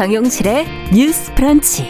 [0.00, 1.86] 정용실의 뉴스 프런치.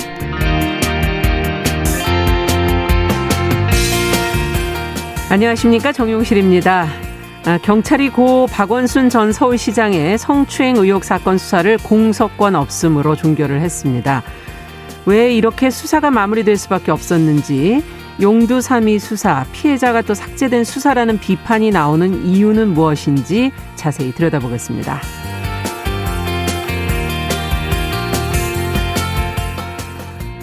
[5.30, 6.88] 안녕하십니까 정용실입니다.
[7.46, 14.24] 아, 경찰이 고 박원순 전 서울시장의 성추행 의혹 사건 수사를 공소권 없음으로 종결을 했습니다.
[15.06, 17.80] 왜 이렇게 수사가 마무리될 수밖에 없었는지
[18.20, 25.00] 용두 3위 수사, 피해자가 또 삭제된 수사라는 비판이 나오는 이유는 무엇인지 자세히 들여다보겠습니다.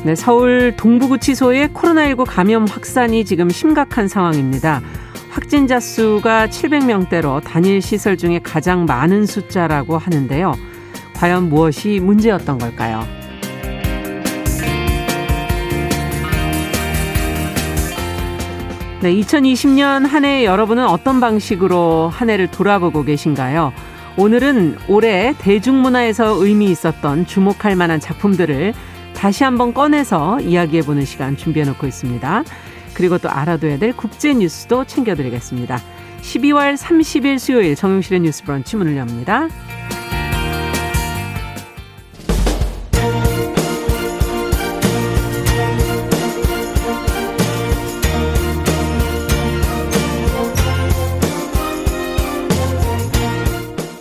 [0.08, 4.82] 네, 서울 동부구치소의 코로나19 감염 확산이 지금 심각한 상황입니다.
[5.30, 10.56] 확진자 수가 700명대로 단일 시설 중에 가장 많은 숫자라고 하는데요.
[11.14, 13.06] 과연 무엇이 문제였던 걸까요?
[19.02, 23.74] 네, 2020년 한 해 여러분은 어떤 방식으로 한 해를 돌아보고 계신가요?
[24.16, 28.74] 오늘은 올해 대중문화에서 의미 있었던 주목할 만한 작품들을
[29.18, 32.44] 다시 한번 꺼내서 이야기해보는 시간 준비해놓고 있습니다.
[32.94, 35.82] 그리고 또 알아둬야 될 국제 뉴스도 챙겨드리겠습니다.
[36.22, 39.48] 12월 30일 수요일 정용실의 뉴스 브런치 문을 엽니다.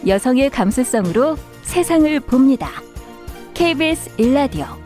[0.06, 2.70] 여성의 감수성으로 세상을 봅니다.
[3.54, 4.85] KBS 일라디오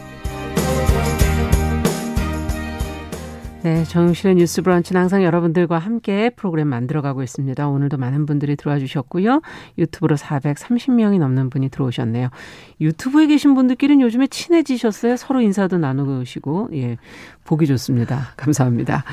[3.63, 7.67] 네, 정실의 뉴스 브런치는 항상 여러분들과 함께 프로그램 만들어가고 있습니다.
[7.67, 9.41] 오늘도 많은 분들이 들어와 주셨고요.
[9.77, 12.29] 유튜브로 430명이 넘는 분이 들어오셨네요.
[12.79, 15.15] 유튜브에 계신 분들끼리는 요즘에 친해지셨어요.
[15.15, 16.97] 서로 인사도 나누시고, 예,
[17.43, 18.29] 보기 좋습니다.
[18.35, 19.03] 감사합니다.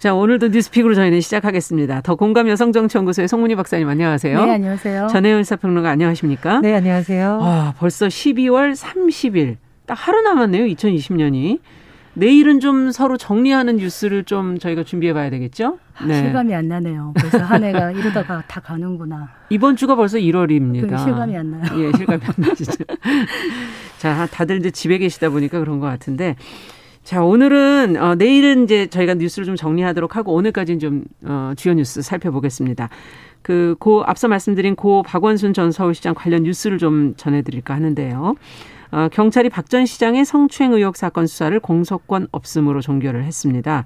[0.00, 2.00] 자, 오늘도 뉴스픽으로 저희는 시작하겠습니다.
[2.00, 4.44] 더 공감 여성정치연구소의 송문희 박사님 안녕하세요.
[4.44, 5.06] 네, 안녕하세요.
[5.06, 6.60] 전혜연 사평론가 안녕하십니까?
[6.62, 7.38] 네, 안녕하세요.
[7.38, 9.56] 와, 벌써 12월 30일.
[9.86, 10.64] 딱 하루 남았네요.
[10.64, 11.60] 2020년이.
[12.14, 15.78] 내일은 좀 서로 정리하는 뉴스를 좀 저희가 준비해 봐야 되겠죠?
[16.06, 16.22] 네.
[16.22, 17.12] 실감이 안 나네요.
[17.20, 19.28] 벌써 한 해가 이러다가 다 가는구나.
[19.50, 20.98] 이번 주가 벌써 1월입니다.
[20.98, 21.62] 실감이 안 나요.
[21.78, 22.84] 예, 실감이 안 나시죠.
[23.98, 26.36] 자, 다들 이제 집에 계시다 보니까 그런 것 같은데.
[27.02, 32.00] 자, 오늘은, 어, 내일은 이제 저희가 뉴스를 좀 정리하도록 하고 오늘까지는 좀, 어, 주요 뉴스
[32.00, 32.88] 살펴보겠습니다.
[33.42, 38.36] 그, 고, 앞서 말씀드린 고 박원순 전 서울시장 관련 뉴스를 좀 전해드릴까 하는데요.
[38.94, 43.84] 어, 경찰이 박 전 시장의 성추행 의혹 사건 수사를 공소권 없음으로 종결을 했습니다.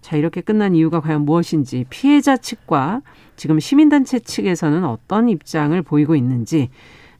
[0.00, 3.00] 자, 이렇게 끝난 이유가 과연 무엇인지 피해자 측과
[3.34, 6.68] 지금 시민단체 측에서는 어떤 입장을 보이고 있는지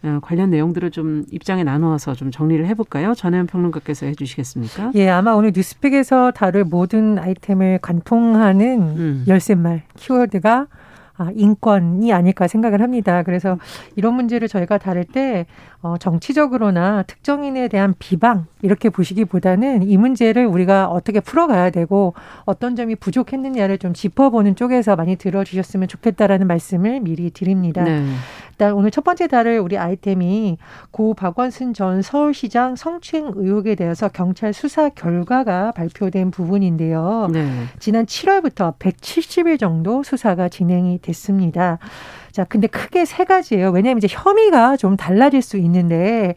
[0.05, 3.15] 어, 관련 내용들을 좀 입장에 나누어서 좀 정리를 해볼까요?
[3.15, 4.93] 전혜연 평론가께서 해주시겠습니까?
[4.95, 9.25] 예, 아마 오늘 뉴스픽에서 다룰 모든 아이템을 관통하는 음.
[9.27, 10.69] 열쇠말 키워드가
[11.21, 13.25] 아, 인권이 아닐까 생각을 합니다.
[13.25, 13.59] 그래서
[13.97, 15.47] 이런 문제를 저희가 다룰 때
[15.81, 22.97] 어, 정치적으로나 특정인에 대한 비방 이렇게 보시기보다는 이 문제를 우리가 어떻게 풀어가야 되고 어떤 점이
[22.97, 27.85] 부족했느냐를 좀 짚어보는 쪽에서 많이 들어주셨으면 좋겠다라는 말씀을 미리 드립니다.
[27.85, 28.05] 네.
[28.51, 30.59] 일단 오늘 첫 번째 다룰 우리 아이템이
[30.91, 37.29] 고 박원순 전 서울시장 성추행 의혹에 대해서 경찰 수사 결과가 발표된 부분인데요.
[37.33, 37.49] 네.
[37.79, 41.79] 지난 7월부터 170일 정도 수사가 진행이 됐습니다.
[42.39, 43.71] 자, 근데 크게 세 가지예요.
[43.71, 46.37] 왜냐하면 이제 혐의가 좀 달라질 수 있는데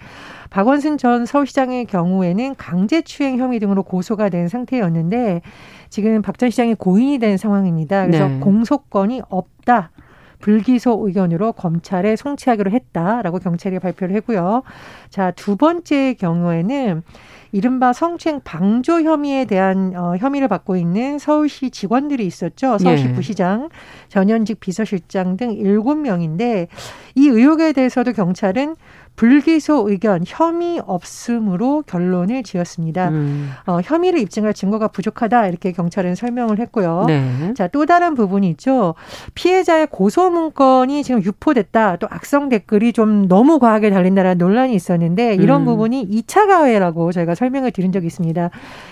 [0.49, 5.43] 박원순 전 서울시장의 경우에는 강제추행 혐의 등으로 고소가 된 상태였는데
[5.91, 8.07] 지금 박 전 시장이 고인이 된 상황입니다.
[8.07, 8.39] 그래서 네.
[8.39, 9.91] 공소권이 없다.
[10.39, 14.63] 불기소 의견으로 검찰에 송치하기로 했다라고 경찰이 발표를 했고요.
[15.11, 17.03] 자, 두 번째 경우에는
[17.51, 22.77] 이른바 성추행 방조 혐의에 대한 어, 혐의를 받고 있는 서울시 직원들이 있었죠.
[22.77, 23.13] 서울시 예.
[23.13, 23.69] 부시장,
[24.07, 26.67] 전현직 비서실장 등 일곱 명인데
[27.15, 28.75] 이 의혹에 대해서도 경찰은
[29.15, 33.09] 불기소 의견 혐의 없음으로 결론을 지었습니다.
[33.09, 33.51] 음.
[33.67, 37.05] 어, 혐의를 입증할 증거가 부족하다 이렇게 경찰은 설명을 했고요.
[37.07, 37.53] 네.
[37.55, 38.95] 자, 또 다른 부분이 있죠.
[39.35, 41.97] 피해자의 고소 문건이 지금 유포됐다.
[41.97, 45.65] 또 악성 댓글이 좀 너무 과하게 달린다라는 논란이 있었는데 이런 음.
[45.65, 48.49] 부분이 2차 가해라고 저희가 설명을 드린 적이 있습니다.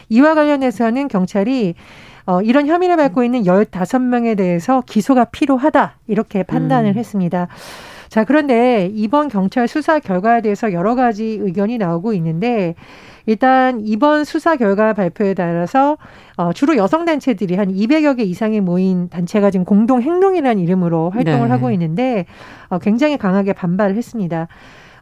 [0.09, 1.75] 이와 관련해서는 경찰이
[2.29, 5.95] 어, 이런 혐의를 받고 있는 15명에 대해서 기소가 필요하다.
[6.05, 6.95] 이렇게 판단을 음.
[6.95, 7.47] 했습니다.
[8.09, 12.75] 자, 그런데 이번 경찰 수사 결과에 대해서 여러 가지 의견이 나오고 있는데
[13.27, 15.97] 일단 이번 수사 결과 발표에 따라서
[16.35, 21.47] 어, 주로 여성 단체들이 한 200여 개 이상이 모인 단체가 지금 공동 행동이라는 이름으로 활동을
[21.47, 21.51] 네.
[21.51, 22.25] 하고 있는데
[22.69, 24.47] 어, 굉장히 강하게 반발을 했습니다.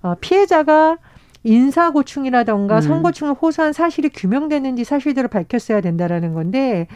[0.02, 0.98] 어, 피해자가
[1.44, 2.82] 인사고충이라던가 음.
[2.82, 6.88] 성고충을 호소한 사실이 규명되는지 사실대로 밝혔어야 된다라는 건데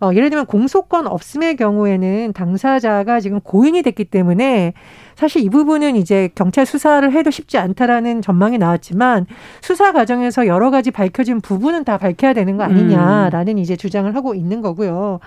[0.00, 4.74] 어, 예를 들면 공소권 없음의 경우에는 당사자가 지금 고인이 됐기 때문에
[5.14, 9.26] 사실 이 부분은 이제 경찰 수사를 해도 쉽지 않다라는 전망이 나왔지만
[9.62, 13.58] 수사 과정에서 여러 가지 밝혀진 부분은 다 밝혀야 되는 거 아니냐라는 음.
[13.58, 15.20] 이제 주장을 하고 있는 거고요.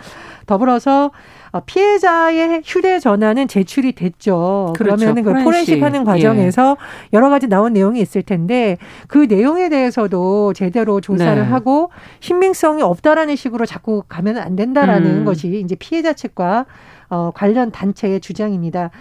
[0.46, 1.12] 더불어서 어,
[1.66, 4.74] 피해자의 휴대전화는 제출이 됐죠.
[4.76, 4.98] 그렇죠.
[4.98, 7.10] 그러면은 그 포렌식 하는 과정에서 예.
[7.14, 11.48] 여러 가지 나온 내용이 있을 텐데 그 내용에 대해서도 제대로 조사를 네.
[11.48, 15.26] 하고 신빙성이 없다라는 식으로 자꾸 가면 안 된다라는 음.
[15.26, 16.66] 것이 이제 피해자 측과
[17.10, 18.92] 어, 관련 단체의 주장입니다.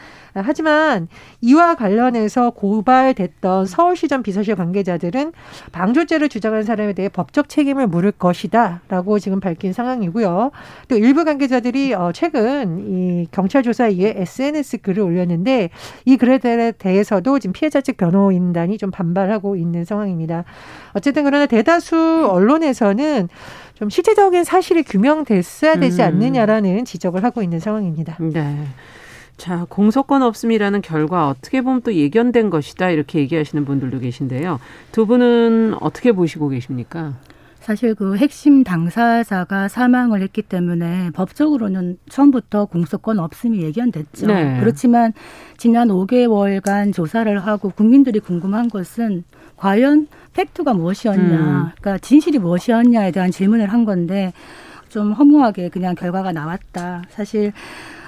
[0.44, 1.08] 하지만
[1.40, 5.32] 이와 관련해서 고발됐던 서울시전 비서실 관계자들은
[5.73, 10.50] 방조죄를 주장한 사람에 대해 법적 책임을 물을 것이다라고 지금 밝힌 상황이고요.
[10.88, 15.70] 또 일부 관계자들이 어, 최근 이 경찰 조사에 의해 SNS 글을 올렸는데
[16.05, 16.38] 이 글에
[16.73, 20.44] 대해서도 지금 피해자 측 변호인단이 좀 반발하고 있는 상황입니다.
[20.93, 23.29] 어쨌든 그러나 대다수 언론에서는
[23.75, 26.06] 좀 실질적인 사실이 규명됐어야 되지 음.
[26.06, 28.17] 않느냐라는 지적을 하고 있는 상황입니다.
[28.19, 28.64] 네.
[29.38, 34.61] 자, 공소권 없음이라는 결과 어떻게 보면 또 예견된 것이다 이렇게 얘기하시는 분들도 계신데요.
[34.93, 37.14] 두 분은 어떻게 보시고 계십니까?
[37.61, 44.26] 사실 그 핵심 당사자가 사망을 했기 때문에 법적으로는 처음부터 공소권 없음이 예견됐죠.
[44.26, 44.58] 네.
[44.58, 45.12] 그렇지만
[45.56, 49.23] 지난 5개월간 조사를 하고 국민들이 궁금한 것은
[49.56, 51.69] 과연 팩트가 무엇이었냐, 음.
[51.79, 54.32] 그러니까 진실이 무엇이었냐에 대한 질문을 한 건데
[54.88, 57.02] 좀 허무하게 그냥 결과가 나왔다.
[57.11, 57.52] 사실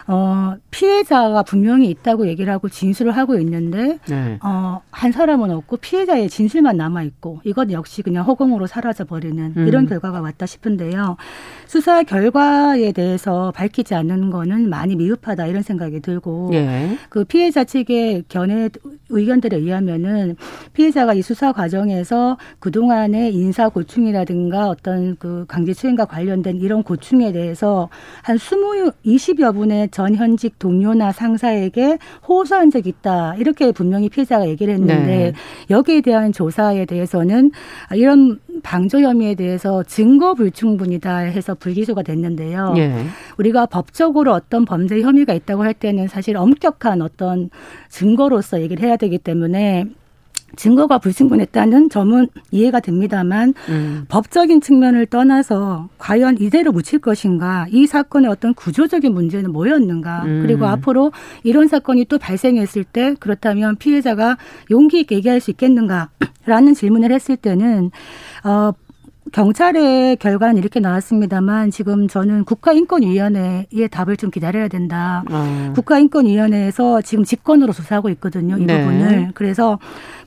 [0.07, 4.39] 어, 피해자가 분명히 있다고 얘기를 하고 진술을 하고 있는데 네.
[4.43, 9.67] 어, 한 사람은 없고 피해자의 진술만 남아 있고 이것 역시 그냥 허공으로 사라져 버리는 음.
[9.69, 11.17] 이런 결과가 왔다 싶은데요.
[11.67, 16.97] 수사 결과에 대해서 밝히지 않는 거는 많이 미흡하다 이런 생각이 들고 예.
[17.09, 18.71] 그 피해자 측의 견해
[19.09, 20.37] 의견들에 의하면은
[20.73, 27.89] 피해자가 이 수사 과정에서 그동안의 인사 고충이라든가 어떤 그 강제 추행과 관련된 이런 고충에 대해서
[28.23, 31.99] 한 스무 이십여 분의 전 현직 동료나 상사에게
[32.29, 33.35] 호소한 적이 있다.
[33.37, 35.33] 이렇게 분명히 피해자가 얘기를 했는데 네.
[35.71, 37.51] 여기에 대한 조사에 대해서는
[37.95, 42.73] 이런 방조 혐의에 대해서 증거 불충분이다 해서 불기소가 됐는데요.
[42.75, 43.05] 네.
[43.39, 47.51] 우리가 법적으로 어떤 범죄 혐의가 있다고 할 때는 사실 엄격한 어떤
[47.89, 49.87] 증거로서 얘기를 해야 되기 때문에
[50.57, 54.05] 증거가 불충분했다는 점은 이해가 됩니다만 음.
[54.09, 60.43] 법적인 측면을 떠나서 과연 이대로 묻힐 것인가 이 사건의 어떤 구조적인 문제는 뭐였는가 음.
[60.43, 61.13] 그리고 앞으로
[61.43, 64.37] 이런 사건이 또 발생했을 때 그렇다면 피해자가
[64.71, 67.91] 용기 있게 얘기할 수 있겠는가라는 질문을 했을 때는
[68.45, 68.73] 어
[69.33, 75.25] 경찰의 결과는 이렇게 나왔습니다만 지금 저는 국가인권위원회의 답을 좀 기다려야 된다.
[75.31, 75.73] 아.
[75.75, 78.57] 국가인권위원회에서 지금 직권으로 조사하고 있거든요.
[78.59, 78.81] 이 네.
[78.81, 79.31] 부분을.
[79.35, 79.79] 그래서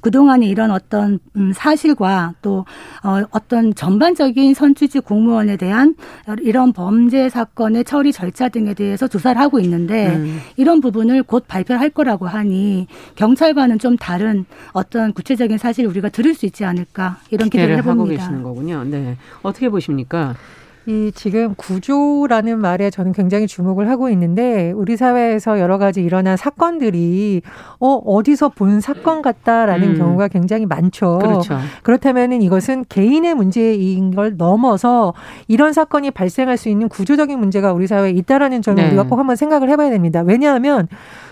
[0.01, 2.65] 그동안에 이런 어떤 음, 사실과 또
[3.03, 5.95] 어, 어떤 전반적인 선취직 공무원에 대한
[6.41, 10.39] 이런 범죄 사건의 처리 절차 등에 대해서 조사를 하고 있는데 음.
[10.57, 16.45] 이런 부분을 곧 발표할 거라고 하니 경찰과는 좀 다른 어떤 구체적인 사실을 우리가 들을 수
[16.45, 17.91] 있지 않을까 이런 기대를 해봅니다.
[17.91, 18.83] 하고 계시는 거군요.
[19.00, 19.17] 네.
[19.41, 20.35] 어떻게 보십니까?
[20.85, 27.41] 이 지금 구조라는 말에 저는 굉장히 주목을 하고 있는데 우리 사회에서 여러 가지 일어난 사건들이
[27.79, 29.97] 어 어디서 본 사건 같다라는 음.
[29.97, 31.19] 경우가 굉장히 많죠.
[31.19, 31.57] 그렇죠.
[31.83, 35.13] 그렇다면은 이것은 개인의 문제인 걸 넘어서
[35.47, 38.89] 이런 사건이 발생할 수 있는 구조적인 문제가 우리 사회에 있다라는 점을 네.
[38.89, 40.21] 우리가 꼭 한번 생각을 해봐야 됩니다.
[40.21, 40.89] 왜냐하면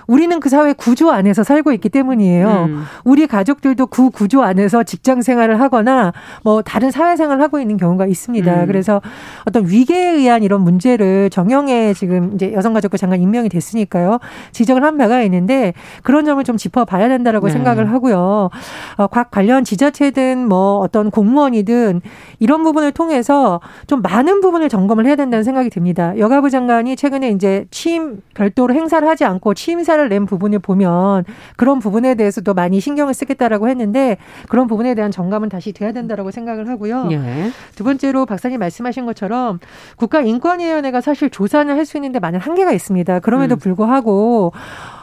[0.08, 2.66] 우리는 그 사회 구조 안에서 살고 있기 때문이에요.
[2.70, 2.84] 음.
[3.04, 8.06] 우리 가족들도 그 구조 안에서 직장 생활을 하거나 뭐 다른 사회 생활을 하고 있는 경우가
[8.06, 8.62] 있습니다.
[8.62, 8.68] 음.
[8.68, 9.02] 그래서
[9.46, 14.20] 어떤 위계에 의한 이런 문제를 정영에 지금 이제 여성가족부 장관 임명이 됐으니까요.
[14.52, 17.54] 지적을 한 바가 있는데 그런 점을 좀 짚어봐야 된다라고 네.
[17.54, 18.50] 생각을 하고요.
[18.98, 22.02] 어, 각 관련 지자체든 뭐 어떤 공무원이든
[22.40, 26.18] 이런 부분을 통해서 좀 많은 부분을 점검을 해야 된다는 생각이 듭니다.
[26.18, 31.26] 여가부 장관이 최근에 이제 취임 별도로 행사를 하지 않고 취임 인사를 낸 부분을 보면
[31.58, 34.18] 그런 부분에 대해서도 많이 신경을 쓰겠다라고 했는데
[34.48, 37.10] 그런 부분에 대한 점검은 다시 돼야 된다라고 생각을 하고요.
[37.12, 37.52] 예.
[37.76, 39.60] 두 번째로 박사님 말씀하신 것처럼
[39.98, 43.20] 국가인권위원회가 사실 조사는 할 수 있는데 많은 한계가 있습니다.
[43.22, 43.60] 그럼에도 음.
[43.60, 44.54] 불구하고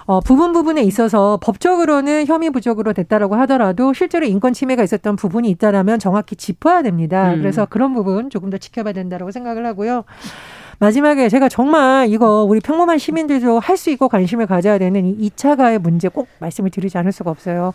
[0.07, 5.99] 어, 부분 부분에 있어서 법적으로는 혐의 부적으로 됐다라고 하더라도 실제로 인권 침해가 있었던 부분이 있다라면
[5.99, 7.35] 정확히 짚어야 됩니다.
[7.35, 7.39] 음.
[7.41, 10.05] 그래서 그런 부분 조금 더 지켜봐야 된다라고 생각을 하고요.
[10.79, 15.57] 마지막에 제가 정말 이거 우리 평범한 시민들도 할 수 있고 관심을 가져야 되는 이 2차
[15.57, 17.73] 가해 문제 꼭 말씀을 드리지 않을 수가 없어요.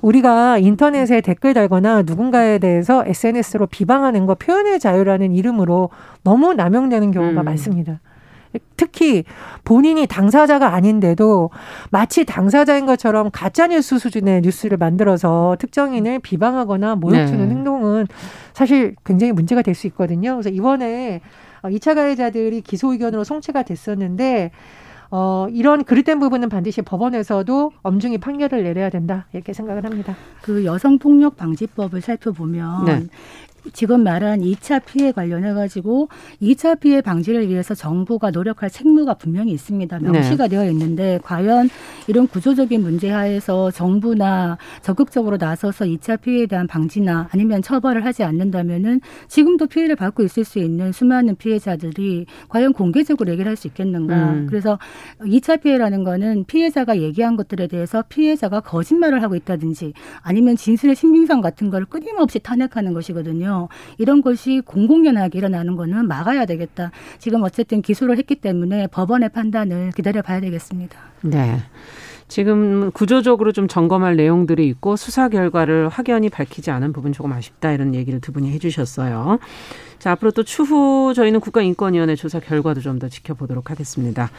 [0.00, 5.90] 우리가 인터넷에 댓글 달거나 누군가에 대해서 SNS로 비방하는 거 표현의 자유라는 이름으로
[6.22, 7.44] 너무 남용되는 경우가 음.
[7.44, 8.00] 많습니다.
[8.76, 9.24] 특히
[9.64, 11.50] 본인이 당사자가 아닌데도
[11.90, 17.50] 마치 당사자인 것처럼 가짜뉴스 수준의 뉴스를 만들어서 특정인을 비방하거나 모욕주는 네.
[17.52, 18.06] 행동은
[18.52, 20.34] 사실 굉장히 문제가 될 수 있거든요.
[20.34, 21.20] 그래서 이번에
[21.68, 24.50] 2차 가해자들이 기소 의견으로 송치가 됐었는데
[25.10, 30.16] 어, 이런 그릇된 부분은 반드시 법원에서도 엄중히 판결을 내려야 된다 이렇게 생각을 합니다.
[30.42, 33.06] 그 여성폭력 방지법을 살펴보면 네.
[33.72, 36.08] 지금 말한 2차 피해 관련해 가지고
[36.42, 39.98] 2차 피해 방지를 위해서 정부가 노력할 책무가 분명히 있습니다.
[40.00, 40.56] 명시가 네.
[40.56, 41.70] 되어 있는데 과연
[42.06, 49.00] 이런 구조적인 문제 하에서 정부나 적극적으로 나서서 2차 피해에 대한 방지나 아니면 처벌을 하지 않는다면은
[49.28, 54.32] 지금도 피해를 받고 있을 수 있는 수많은 피해자들이 과연 공개적으로 얘기를 할 수 있겠는가.
[54.32, 54.46] 음.
[54.48, 54.78] 그래서
[55.20, 59.92] 2차 피해라는 거는 피해자가 얘기한 것들에 대해서 피해자가 거짓말을 하고 있다든지
[60.22, 63.53] 아니면 진술의 신빙성 같은 걸 끊임없이 탄핵하는 것이거든요.
[63.98, 66.90] 이런 것이 공공연하게 일어나는 거는 막아야 되겠다.
[67.18, 70.98] 지금 어쨌든 기소를 했기 때문에 법원의 판단을 기다려 봐야 되겠습니다.
[71.22, 71.58] 네.
[72.26, 77.94] 지금 구조적으로 좀 점검할 내용들이 있고 수사 결과를 확연히 밝히지 않은 부분 조금 아쉽다 이런
[77.94, 79.38] 얘기를 두 분이 해주셨어요.
[79.98, 84.30] 자 앞으로 또 추후 저희는 국가인권위원회 조사 결과도 좀 더 지켜보도록 하겠습니다.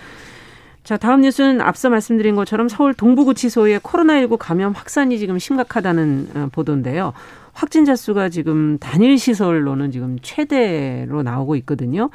[0.86, 7.14] 자, 다음 뉴스는 앞서 말씀드린 것처럼 서울 동부구치소의 코로나19 감염 확산이 지금 심각하다는 어, 보도인데요.
[7.56, 12.10] 확진자 수가 지금 단일 시설로는 지금 최대로 나오고 있거든요.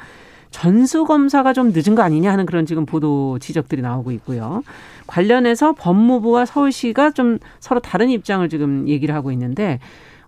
[0.51, 4.61] 전수 검사가 좀 늦은 거 아니냐 하는 그런 지금 보도 지적들이 나오고 있고요.
[5.07, 9.79] 관련해서 법무부와 서울시가 좀 서로 다른 입장을 지금 얘기를 하고 있는데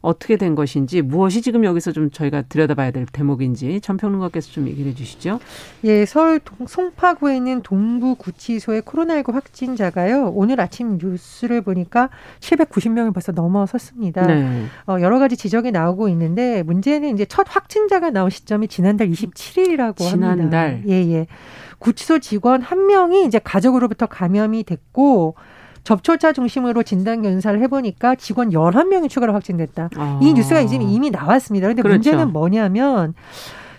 [0.03, 5.39] 어떻게 된 것인지 무엇이 지금 여기서 좀 저희가 들여다봐야 될 대목인지 전평론가께서 좀 얘기를 해주시죠.
[5.85, 10.33] 예, 서울 송파구에 있는 동부구치소의 코로나19 확진자가요.
[10.35, 12.09] 오늘 아침 뉴스를 보니까
[12.41, 14.27] 790명을 벌써 넘어섰습니다.
[14.27, 14.65] 네.
[14.87, 20.29] 어, 여러 가지 지적이 나오고 있는데 문제는 이제 첫 확진자가 나온 시점이 지난달 27일이라고 지난달.
[20.29, 20.67] 합니다.
[20.67, 20.83] 지난달.
[20.89, 21.27] 예, 예.
[21.79, 25.35] 구치소 직원 한 명이 이제 가족으로부터 감염이 됐고
[25.83, 29.89] 접촉자 중심으로 진단検사를 해보니까 직원 11명이 추가로 확진됐다.
[29.95, 30.19] 아.
[30.21, 31.67] 이 뉴스가 이제 이미 나왔습니다.
[31.67, 31.97] 그런데 그렇죠.
[31.97, 33.13] 문제는 뭐냐면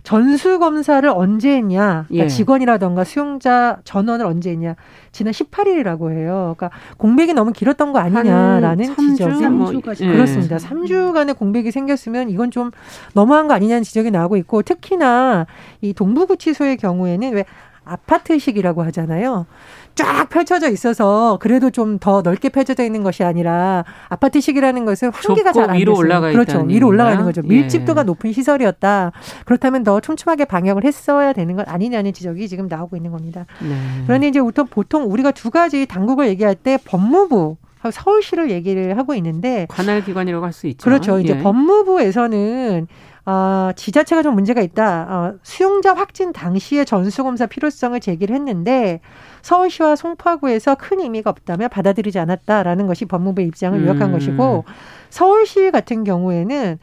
[0.05, 2.05] 전수 검사를 언제 했냐?
[2.09, 2.29] 그러니까 예.
[2.29, 4.77] 직원이라던가 수용자 전원을 언제 했냐?
[5.13, 6.55] 지난 18일이라고 해요.
[6.59, 9.81] 그러니까 공백이 너무 길었던 거 아니냐라는 지적이 뭐, 예.
[9.81, 10.59] 그렇습니다.
[10.59, 12.71] 3주간의 공백이 생겼으면 이건 좀
[13.15, 15.47] 너무한 거 아니냐는 지적이 나오고 있고 특히나
[15.81, 17.47] 이 동부구치소의 경우에는 왜
[17.87, 19.47] 아파트식이라고 하잖아요.
[19.95, 25.77] 쫙 펼쳐져 있어서 그래도 좀 더 넓게 펼쳐져 있는 것이 아니라 아파트식이라는 것은 환기가 잘안
[25.77, 26.61] 위로 올라가 그렇죠.
[26.63, 27.41] 위로 올라가 있는 거죠.
[27.43, 28.05] 밀집도가 예.
[28.05, 29.13] 높은 시설이었다.
[29.45, 33.47] 그렇다면 더 촘촘하게 방역을 했어야 되는 것 아니냐는 지적이 지금 나오고 있는 겁니다.
[33.63, 33.77] 네.
[34.07, 37.57] 그런데 이제 보통 우리가 두 가지 당국을 얘기할 때 법무부
[37.91, 40.85] 서울시를 얘기를 하고 있는데 관할 기관이라고 할 수 있죠.
[40.85, 41.19] 그렇죠.
[41.21, 41.43] 이제 예.
[41.43, 42.87] 법무부에서는
[43.27, 45.07] 어, 지자체가 좀 문제가 있다.
[45.09, 49.01] 어, 수용자 확진 당시에 전수검사 필요성을 제기를 했는데
[49.45, 54.13] 서울시와 송파구에서 큰 의미가 없다며 받아들이지 않았다라는 것이 법무부의 입장을 요약한 음.
[54.13, 54.65] 것이고
[55.11, 56.79] 서울시 같은 경우에는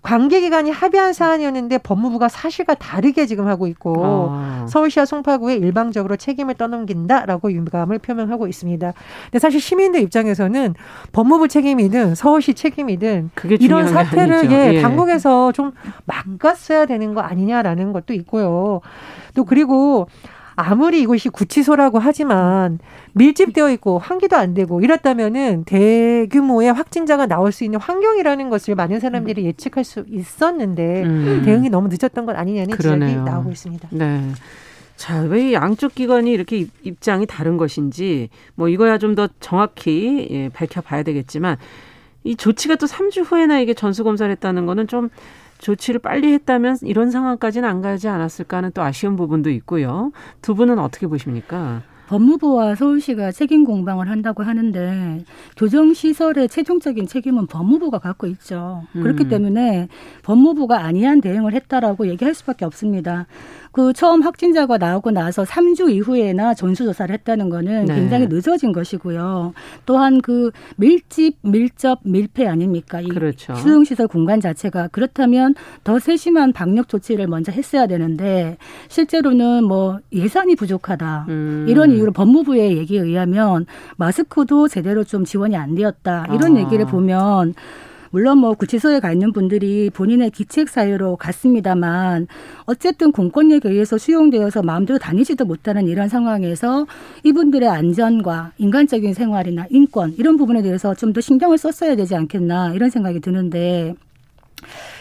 [0.00, 4.64] 관계기관이 합의한 사안이었는데 법무부가 사실과 다르게 지금 하고 있고 아.
[4.66, 8.94] 서울시와 송파구에 일방적으로 책임을 떠넘긴다라고 유감을 표명하고 있습니다.
[9.24, 10.74] 근데 사실 시민들 입장에서는
[11.12, 15.72] 법무부 책임이든 서울시 책임이든 이런 사태를 예, 예, 당국에서 좀
[16.06, 18.80] 막았어야 되는 거 아니냐라는 것도 있고요.
[19.34, 20.08] 또 그리고
[20.60, 22.80] 아무리 이곳이 구치소라고 하지만
[23.12, 29.44] 밀집되어 있고 환기도 안 되고 이렇다면은 대규모의 확진자가 나올 수 있는 환경이라는 것을 많은 사람들이
[29.44, 31.42] 예측할 수 있었는데 음.
[31.44, 33.08] 대응이 너무 늦었던 것 아니냐는 그러네요.
[33.08, 33.88] 지적이 나오고 있습니다.
[33.92, 34.32] 네.
[34.96, 41.04] 자, 왜 양쪽 기관이 이렇게 입장이 다른 것인지 뭐 이거야 좀 더 정확히 예, 밝혀봐야
[41.04, 41.56] 되겠지만
[42.24, 45.08] 이 조치가 또 3주 후에나 이게 전수검사를 했다는 거는 좀
[45.58, 50.12] 조치를 빨리 했다면 이런 상황까지는 안 가지 않았을까 하는 또 아쉬운 부분도 있고요.
[50.42, 51.82] 두 분은 어떻게 보십니까?
[52.08, 55.24] 법무부와 서울시가 책임 공방을 한다고 하는데
[55.56, 58.84] 교정 시설의 최종적인 책임은 법무부가 갖고 있죠.
[58.94, 59.28] 그렇기 음.
[59.28, 59.88] 때문에
[60.22, 63.26] 법무부가 안이한 대응을 했다라고 얘기할 수밖에 없습니다.
[63.78, 67.94] 그 처음 확진자가 나오고 나서 3주 이후에나 전수조사를 했다는 거는 네.
[67.94, 69.54] 굉장히 늦어진 것이고요.
[69.86, 73.00] 또한 그 밀집, 밀접, 밀폐 아닙니까?
[73.00, 73.54] 이 그렇죠.
[73.54, 75.54] 수용시설 공간 자체가 그렇다면
[75.84, 78.56] 더 세심한 방역 조치를 먼저 했어야 되는데
[78.88, 81.26] 실제로는 뭐 예산이 부족하다.
[81.28, 81.66] 음.
[81.68, 83.64] 이런 이유로 법무부의 얘기에 의하면
[83.96, 86.26] 마스크도 제대로 좀 지원이 안 되었다.
[86.34, 86.60] 이런 아.
[86.62, 87.54] 얘기를 보면
[88.10, 92.26] 물론 뭐 구치소에 가 있는 분들이 본인의 기책 사유로 갔습니다만
[92.66, 96.86] 어쨌든 공권력에 의해서 수용되어서 마음대로 다니지도 못하는 이런 상황에서
[97.24, 102.90] 이분들의 안전과 인간적인 생활이나 인권 이런 부분에 대해서 좀 더 신경을 썼어야 되지 않겠나 이런
[102.90, 103.94] 생각이 드는데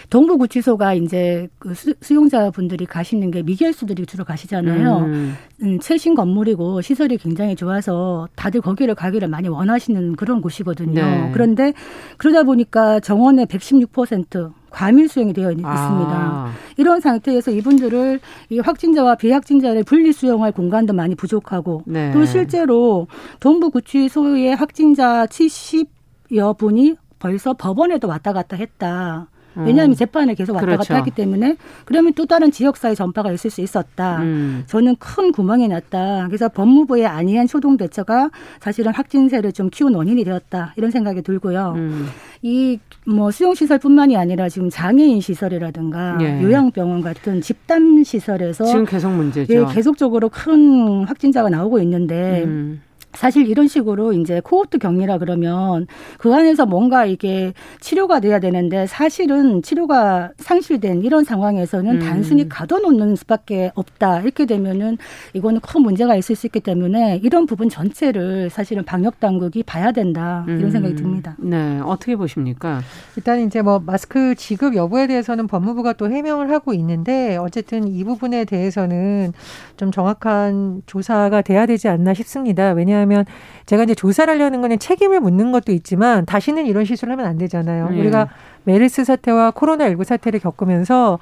[0.09, 4.97] 동부구치소가 이제 그 수, 용자분들이 가시는 게 미결수들이 주로 가시잖아요.
[4.99, 5.35] 음.
[5.63, 10.93] 음, 최신 건물이고 시설이 굉장히 좋아서 다들 거기를 가기를 많이 원하시는 그런 곳이거든요.
[10.93, 11.31] 네.
[11.33, 11.73] 그런데
[12.17, 15.67] 그러다 보니까 정원의 116% 과밀 수용이 되어 있습니다.
[15.67, 16.51] 아.
[16.77, 22.11] 이런 상태에서 이분들을 이 확진자와 비확진자를 분리 수용할 공간도 많이 부족하고 네.
[22.11, 23.07] 또 실제로
[23.39, 29.27] 동부구치소의 확진자 70여 분이 벌써 법원에도 왔다 갔다 했다.
[29.65, 29.95] 왜냐하면 음.
[29.95, 30.79] 재판을 계속 왔다 그렇죠.
[30.79, 34.17] 갔다 했기 때문에 그러면 또 다른 지역사회 전파가 있을 수 있었다.
[34.21, 34.63] 음.
[34.67, 36.27] 저는 큰 구멍이 났다.
[36.27, 40.73] 그래서 법무부의 안이한 초동 대처가 사실은 확진세를 좀 키운 원인이 되었다.
[40.77, 41.73] 이런 생각이 들고요.
[41.75, 42.07] 음.
[42.41, 46.41] 이뭐 수용 시설뿐만이 아니라 지금 장애인 시설이라든가 예.
[46.43, 49.53] 요양병원 같은 집단 시설에서 지금 계속 문제죠.
[49.53, 52.81] 예, 계속적으로 큰 확진자가 나오고 있는데 음.
[53.17, 55.87] 사실 이런 식으로 이제 코호트 격리라 그러면
[56.19, 61.99] 그 안에서 뭔가 이게 치료가 돼야 되는데 사실은 치료가 상실된 이런 상황에서는 음.
[61.99, 64.21] 단순히 가둬놓는 수밖에 없다.
[64.21, 64.99] 이렇게 되면은
[65.33, 70.45] 이거는 큰 문제가 있을 수 있기 때문에 이런 부분 전체를 사실은 방역 당국이 봐야 된다.
[70.47, 70.69] 이런 음.
[70.69, 71.35] 생각이 듭니다.
[71.39, 71.79] 네.
[71.83, 72.81] 어떻게 보십니까?
[73.15, 78.45] 일단 이제 뭐 마스크 지급 여부에 대해서는 법무부가 또 해명을 하고 있는데 어쨌든 이 부분에
[78.45, 79.33] 대해서는
[79.75, 82.73] 좀 정확한 조사가 돼야 되지 않나 싶습니다.
[82.73, 83.25] 왜냐하면 왜냐하면
[83.65, 87.89] 제가 이제 조사를 하려는 거는 책임을 묻는 것도 있지만 다시는 이런 실수를 하면 안 되잖아요.
[87.89, 87.99] 네.
[87.99, 88.29] 우리가
[88.63, 91.19] 메르스 사태와 코로나19 사태를 겪으면서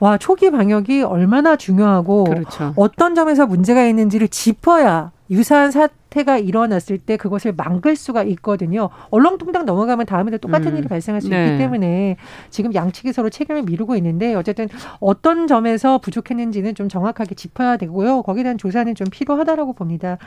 [0.00, 2.72] 와 초기 방역이 얼마나 중요하고 그렇죠.
[2.76, 8.90] 어떤 점에서 문제가 있는지를 짚어야 유사한 사태가 일어났을 때 그것을 막을 수가 있거든요.
[9.10, 10.78] 얼렁뚱땅 넘어가면 다음에도 똑같은 음.
[10.78, 11.46] 일이 발생할 수 네.
[11.46, 12.16] 있기 때문에
[12.50, 14.68] 지금 양측이 서로 책임을 미루고 있는데 어쨌든
[15.00, 18.22] 어떤 점에서 부족했는지는 좀 정확하게 짚어야 되고요.
[18.22, 20.18] 거기에 대한 조사는 좀 필요하다라고 봅니다.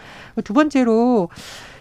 [0.43, 1.29] 두 번째로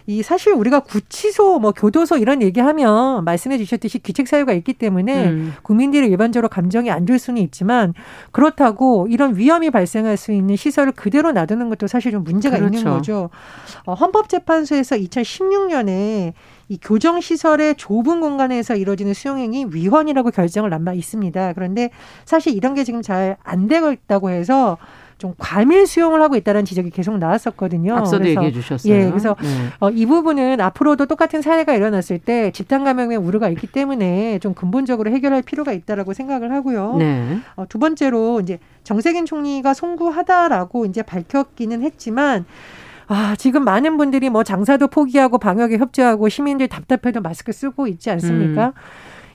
[0.09, 5.53] 이 사실 우리가 구치소 뭐 교도소 이런 얘기하면 말씀해 주셨듯이 귀책 사유가 있기 때문에 음.
[5.61, 7.93] 국민들이 일반적으로 감정이 안 좋을 수는 있지만
[8.31, 12.77] 그렇다고 이런 위험이 발생할 수 있는 시설을 그대로 놔두는 것도 사실 좀 문제가 그렇죠.
[12.79, 13.29] 있는 거죠.
[13.85, 16.33] 어, 헌법재판소에서 2016년에
[16.69, 21.53] 이 교정 시설의 좁은 공간에서 이루어지는 수용행위 위헌이라고 결정을 남아 있습니다.
[21.53, 21.91] 그런데
[22.25, 24.77] 사실 이런 게 지금 잘 안 되고 있다고 해서
[25.19, 27.93] 좀 과밀 수용을 하고 있다는 지적이 계속 나왔었거든요.
[27.93, 28.93] 앞서도 그래서, 얘기해 주셨어요.
[28.93, 29.47] 예, 그래서 네.
[29.79, 35.11] 어, 이 부분은 앞으로도 똑같은 사례가 일어났을 때 집단 감염의 우려가 있기 때문에 좀 근본적으로
[35.11, 36.95] 해결할 필요가 있다라고 생각을 하고요.
[36.97, 37.37] 네.
[37.57, 42.45] 어, 두 번째로 이제 정세균 총리가 송구하다라고 이제 밝혔기는 했지만
[43.07, 48.67] 아, 지금 많은 분들이 뭐 장사도 포기하고 방역에 협조하고 시민들 답답해도 마스크 쓰고 있지 않습니까?
[48.67, 48.73] 음.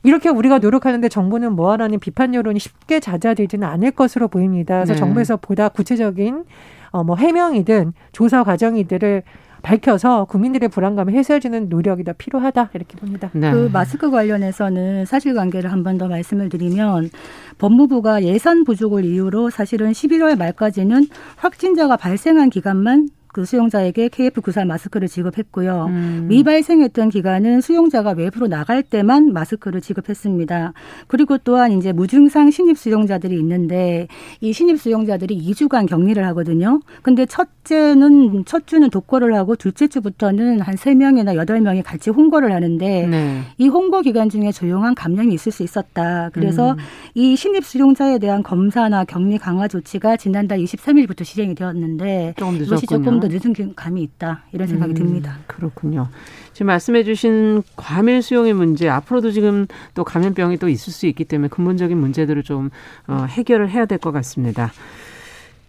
[0.04, 4.76] 이렇게 우리가 노력하는데 정부는 뭐하라는 비판 여론이 쉽게 잦아들지는 않을 것으로 보입니다.
[4.76, 4.98] 그래서 네.
[4.98, 6.44] 정부에서 보다 구체적인
[6.90, 9.22] 어, 뭐 해명이든 조사 과정이들을
[9.62, 13.30] 밝혀서 국민들의 불안감을 해소해주는 노력이 더 필요하다 이렇게 봅니다.
[13.32, 13.50] 네.
[13.50, 17.08] 그 마스크 관련해서는 사실관계를 한 번 더 말씀을 드리면
[17.56, 25.86] 법무부가 예산 부족을 이유로 사실은 11월 말까지는 확진자가 발생한 기간만 그 수용자에게 KF94 마스크를 지급했고요.
[25.88, 26.26] 음.
[26.28, 30.72] 미발생했던 기간은 수용자가 외부로 나갈 때만 마스크를 지급했습니다.
[31.08, 34.06] 그리고 또한 이제 무증상 신입 수용자들이 있는데
[34.40, 36.80] 이 신입 수용자들이 2주간 격리를 하거든요.
[37.02, 43.40] 근데 첫째는 첫 주는 독거를 하고 둘째 주부터는 한 3명이나 8명이 같이 홍보를 하는데 네.
[43.58, 46.30] 이 홍보 기간 중에 조용한 감염이 있을 수 있었다.
[46.32, 46.76] 그래서 음.
[47.14, 52.34] 이 신입 수용자에 대한 검사나 격리 강화 조치가 지난달 23일부터 시행이 되었는데
[52.66, 55.38] 이것이 조금 더 늦은 감이 있다 이런 생각이 음, 듭니다.
[55.46, 56.08] 그렇군요.
[56.52, 61.96] 지금 말씀해주신 과밀 수용의 문제 앞으로도 지금 또 감염병이 또 있을 수 있기 때문에 근본적인
[61.96, 62.70] 문제들을 좀
[63.06, 64.70] 어, 해결을 해야 될 것 같습니다.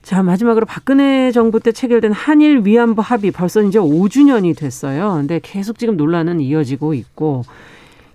[0.01, 5.13] 자, 마지막으로 박근혜 정부 때 체결된 한일 위안부 합의 벌써 이제 5주년이 됐어요.
[5.13, 7.43] 근데 계속 지금 논란은 이어지고 있고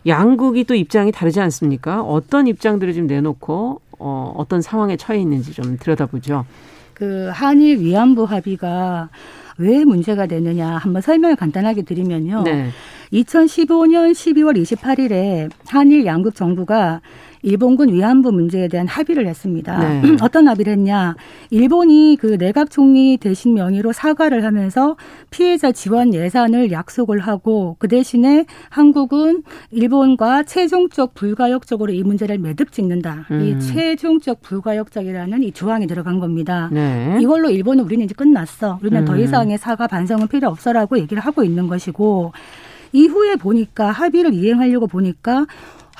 [0.06, 2.02] 양국이 또 입장이 다르지 않습니까?
[2.02, 6.44] 어떤 입장들을 지금 내놓고 어, 어떤 상황에 처해 있는지 좀 들여다보죠.
[7.00, 9.08] 그 한일 위안부 합의가
[9.56, 12.42] 왜 문제가 되느냐 한번 설명을 간단하게 드리면요.
[12.42, 12.68] 네.
[13.12, 17.00] 2015년 12월 28일에 한일 양국 정부가
[17.42, 19.78] 일본군 위안부 문제에 대한 합의를 했습니다.
[19.78, 20.16] 네.
[20.22, 21.16] 어떤 합의를 했냐?
[21.48, 24.96] 일본이 그 내각 총리 대신 명의로 사과를 하면서
[25.30, 33.26] 피해자 지원 예산을 약속을 하고 그 대신에 한국은 일본과 최종적 불가역적으로 이 문제를 매듭 짓는다.
[33.30, 33.40] 음.
[33.40, 36.68] 이 최종적 불가역적이라는 이 조항이 들어간 겁니다.
[36.70, 37.18] 네.
[37.20, 38.78] 이걸로 일본은 우리는 이제 끝났어.
[38.82, 39.04] 우리는 음.
[39.06, 42.32] 더 이상의 사과 반성은 필요 없어라고 얘기를 하고 있는 것이고
[42.92, 45.46] 이후에 보니까 합의를 이행하려고 보니까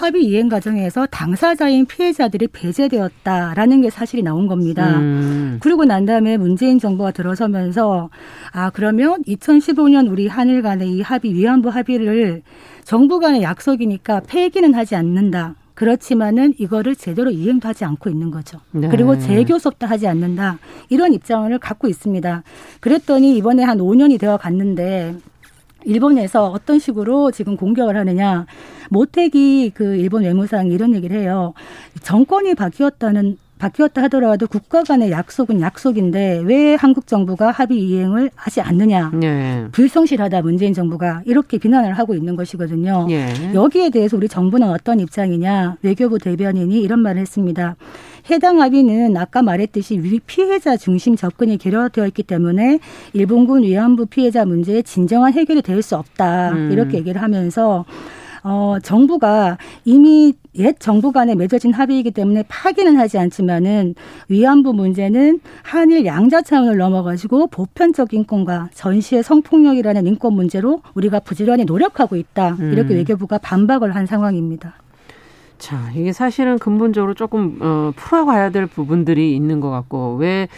[0.01, 4.99] 합의 이행 과정에서 당사자인 피해자들이 배제되었다라는 게 사실이 나온 겁니다.
[4.99, 5.59] 음.
[5.61, 8.09] 그리고 난 다음에 문재인 정부가 들어서면서
[8.53, 12.43] 아 그러면 2015년 우리 한일 간의 이 합의 위안부 합의를
[12.83, 15.57] 정부 간의 약속이니까 폐기는 하지 않는다.
[15.75, 18.59] 그렇지만은 이거를 제대로 이행도 하지 않고 있는 거죠.
[18.73, 18.89] 네.
[18.89, 20.59] 그리고 재교섭도 하지 않는다.
[20.89, 22.43] 이런 입장을 갖고 있습니다.
[22.81, 25.17] 그랬더니 이번에 한 5년이 되어 갔는데
[25.85, 28.47] 일본에서 어떤 식으로 지금 공격을 하느냐.
[28.91, 31.55] 모태기 그 일본 외무상이 이런 얘기를 해요.
[32.03, 39.11] 정권이 바뀌었다는 바뀌었다 하더라도 국가 간의 약속은 약속인데 왜 한국 정부가 합의 이행을 하지 않느냐.
[39.13, 39.67] 네.
[39.71, 43.07] 불성실하다 문재인 정부가 이렇게 비난을 하고 있는 것이거든요.
[43.07, 43.53] 네.
[43.55, 45.77] 여기에 대해서 우리 정부는 어떤 입장이냐.
[45.83, 47.77] 외교부 대변인이 이런 말을 했습니다.
[48.31, 52.79] 해당 합의는 아까 말했듯이 피해자 중심 접근이 결여되어 있기 때문에
[53.13, 56.51] 일본군 위안부 피해자 문제의 진정한 해결이 될 수 없다.
[56.53, 56.73] 음.
[56.73, 57.87] 이렇게 얘기를 하면서
[58.43, 63.95] 어, 정부가 이미 옛 정부 간에 맺어진 합의이기 때문에 파기는 하지 않지만은
[64.29, 72.17] 위안부 문제는 한일 양자 차원을 넘어가지고 보편적 인권과 전시의 성폭력이라는 인권 문제로 우리가 부지런히 노력하고
[72.17, 72.57] 있다.
[72.61, 72.97] 이렇게 음.
[72.99, 74.75] 외교부가 반박을 한 상황입니다.
[75.61, 80.49] 자, 이게 사실은 근본적으로 조금 어, 풀어가야 될 부분들이 있는 것 같고 왜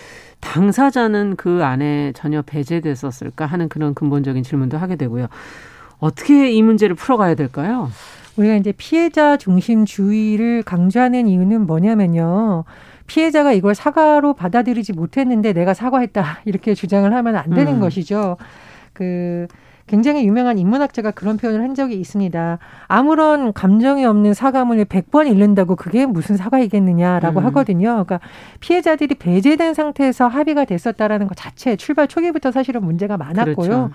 [0.41, 5.27] 당사자는 그 안에 전혀 배제됐었을까 하는 그런 근본적인 질문도 하게 되고요.
[5.99, 7.91] 어떻게 이 문제를 풀어가야 될까요?
[8.37, 12.65] 우리가 이제 피해자 중심주의를 강조하는 이유는 뭐냐면요.
[13.09, 17.81] 피해자가 이걸 사과로 받아들이지 못했는데 내가 사과했다 이렇게 주장을 하면 안 되는 음.
[17.81, 18.37] 것이죠.
[18.93, 19.49] 그
[19.92, 22.59] 굉장히 유명한 인문학자가 그런 표현을 한 적이 있습니다.
[22.88, 27.44] 아무런 감정이 없는 사과문을 100번 읽는다고 그게 무슨 사과이겠느냐라고 음.
[27.44, 27.90] 하거든요.
[27.90, 28.20] 그러니까
[28.61, 33.55] 피해자들이 배제된 상태에서 합의가 됐었다라는 것 자체 출발 초기부터 사실은 문제가 많았고요.
[33.55, 33.90] 그렇죠.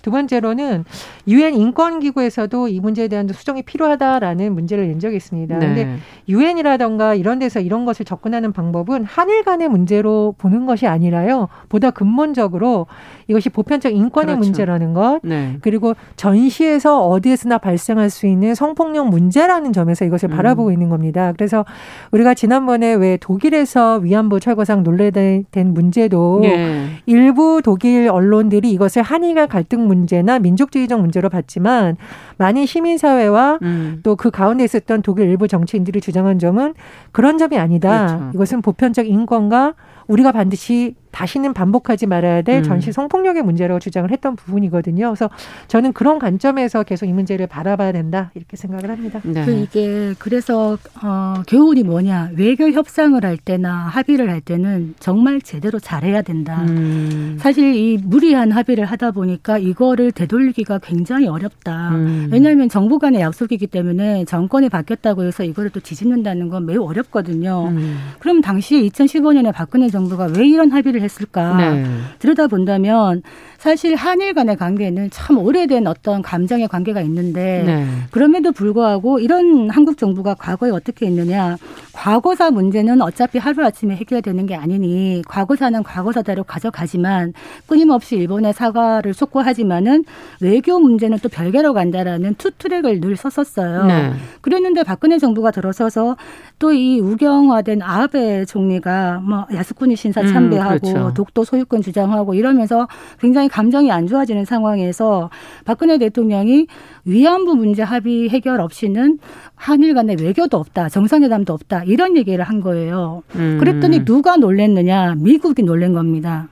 [0.00, 0.84] 두 번째로는
[1.28, 5.58] 유엔 인권 기구에서도 이 문제에 대한 수정이 필요하다라는 문제를 낸 적이 있습니다.
[5.58, 5.66] 네.
[5.66, 5.96] 근데
[6.28, 11.48] 유엔이라던가 이런 데서 이런 것을 접근하는 방법은 한일 간의 문제로 보는 것이 아니라요.
[11.68, 12.86] 보다 근본적으로
[13.28, 14.40] 이것이 보편적 인권의 그렇죠.
[14.40, 15.41] 문제라는 것, 네.
[15.62, 20.36] 그리고 전시에서 어디에서나 발생할 수 있는 성폭력 문제라는 점에서 이것을 음.
[20.36, 21.32] 바라보고 있는 겁니다.
[21.36, 21.64] 그래서
[22.10, 26.86] 우리가 지난번에 왜 독일에서 위안부 철거상 논란된 문제도 네.
[27.06, 31.96] 일부 독일 언론들이 이것을 한일 간 갈등 문제나 민족주의적 문제로 봤지만
[32.38, 34.00] 많은 시민사회와 음.
[34.02, 36.74] 또그 가운데 있었던 독일 일부 정치인들이 주장한 점은
[37.12, 38.06] 그런 점이 아니다.
[38.06, 38.30] 그렇죠.
[38.34, 39.74] 이것은 보편적 인권과
[40.06, 42.62] 우리가 반드시 다시는 반복하지 말아야 될 음.
[42.62, 45.08] 전시 성폭력의 문제라고 주장을 했던 부분이거든요.
[45.08, 45.30] 그래서
[45.68, 49.20] 저는 그런 관점에서 계속 이 문제를 바라봐야 된다 이렇게 생각을 합니다.
[49.22, 49.44] 네.
[49.44, 55.78] 그 이게 그래서 어, 교훈이 뭐냐 외교 협상을 할 때나 합의를 할 때는 정말 제대로
[55.78, 56.62] 잘해야 된다.
[56.62, 57.36] 음.
[57.38, 61.90] 사실 이 무리한 합의를 하다 보니까 이거를 되돌리기가 굉장히 어렵다.
[61.90, 62.28] 음.
[62.32, 67.68] 왜냐하면 정부 간의 약속이기 때문에 정권이 바뀌었다고 해서 이거를 또 뒤집는다는 건 매우 어렵거든요.
[67.68, 67.98] 음.
[68.18, 71.84] 그럼 당시에 2015년에 박근혜 정부가 왜 이런 합의를 했을까 네.
[72.18, 73.22] 들여다본다면
[73.62, 77.86] 사실 한일 간의 관계는 참 오래된 어떤 감정의 관계가 있는데 네.
[78.10, 81.56] 그럼에도 불구하고 이런 한국 정부가 과거에 어떻게 했느냐
[81.92, 87.34] 과거사 문제는 어차피 하루아침에 해결되는 게 아니니 과거사는 과거사대로 가져가지만
[87.68, 90.06] 끊임없이 일본의 사과를 촉구하지만은
[90.40, 93.84] 외교 문제는 또 별개로 간다라는 투트랙을 늘 썼었어요.
[93.84, 94.12] 네.
[94.40, 96.16] 그랬는데 박근혜 정부가 들어서서
[96.58, 101.14] 또 이 우경화된 아베 총리가 뭐 야스쿠니 신사 참배하고 음, 그렇죠.
[101.14, 102.88] 독도 소유권 주장하고 이러면서
[103.20, 105.28] 굉장히 감정이 안 좋아지는 상황에서
[105.66, 106.66] 박근혜 대통령이
[107.04, 109.18] 위안부 문제 합의 해결 없이는
[109.54, 113.22] 한일 간의 외교도 없다, 정상회담도 없다 이런 얘기를 한 거예요.
[113.36, 113.58] 음.
[113.60, 115.16] 그랬더니 누가 놀랬느냐?
[115.18, 116.48] 미국이 놀란 겁니다.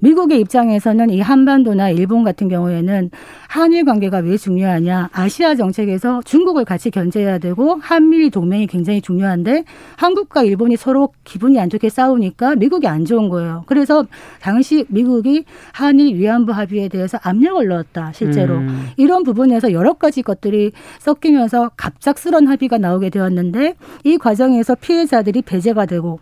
[0.00, 3.10] 미국의 입장에서는 이 한반도나 일본 같은 경우에는
[3.48, 5.10] 한일 관계가 왜 중요하냐.
[5.12, 9.64] 아시아 정책에서 중국을 같이 견제해야 되고 한미일 동맹이 굉장히 중요한데
[9.96, 13.64] 한국과 일본이 서로 기분이 안 좋게 싸우니까 미국이 안 좋은 거예요.
[13.66, 14.04] 그래서
[14.40, 18.12] 당시 미국이 한일 위안부 합의에 대해서 압력을 넣었다.
[18.12, 18.56] 실제로.
[18.56, 18.86] 음.
[18.96, 26.20] 이런 부분에서 여러 가지 것들이 섞이면서 갑작스런 합의가 나오게 되었는데 이 과정에서 피해자들이 배제가 되고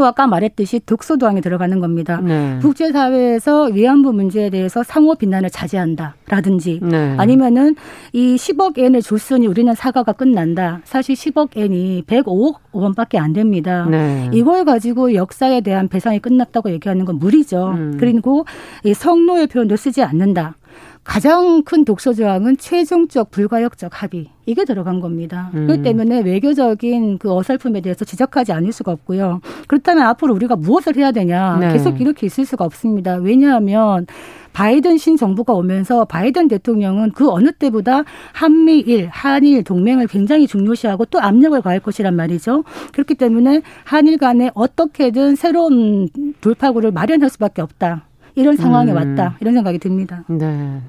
[0.00, 2.22] 또 아까 말했듯이 독소도항에 들어가는 겁니다.
[2.22, 2.58] 네.
[2.62, 7.16] 국제사회에서 위안부 문제에 대해서 상호 비난을 자제한다라든지 네.
[7.18, 7.76] 아니면은
[8.14, 10.80] 이 10억 엔을 줬으니 우리는 사과가 끝난다.
[10.84, 13.86] 사실 10억 엔이 105억 원밖에 안 됩니다.
[13.90, 14.30] 네.
[14.32, 17.74] 이걸 가지고 역사에 대한 배상이 끝났다고 얘기하는 건 무리죠.
[17.76, 17.96] 음.
[18.00, 18.46] 그리고
[18.82, 20.56] 이 성노예 표현도 쓰지 않는다.
[21.02, 25.50] 가장 큰 독소 조항은 최종적 불가역적 합의 이게 들어간 겁니다.
[25.54, 25.66] 음.
[25.66, 29.40] 그렇기 때문에 외교적인 그 어설픔에 대해서 지적하지 않을 수가 없고요.
[29.66, 31.72] 그렇다면 앞으로 우리가 무엇을 해야 되냐 네.
[31.72, 33.14] 계속 이렇게 있을 수가 없습니다.
[33.16, 34.06] 왜냐하면
[34.52, 41.60] 바이든 신정부가 오면서 바이든 대통령은 그 어느 때보다 한미일, 한일 동맹을 굉장히 중요시하고 또 압력을
[41.62, 42.64] 가할 것이란 말이죠.
[42.92, 46.08] 그렇기 때문에 한일 간에 어떻게든 새로운
[46.40, 48.09] 돌파구를 마련할 수밖에 없다.
[48.34, 48.96] 이런 상황에 음.
[48.96, 49.36] 왔다.
[49.40, 50.24] 이런 생각이 듭니다.
[50.28, 50.80] 네.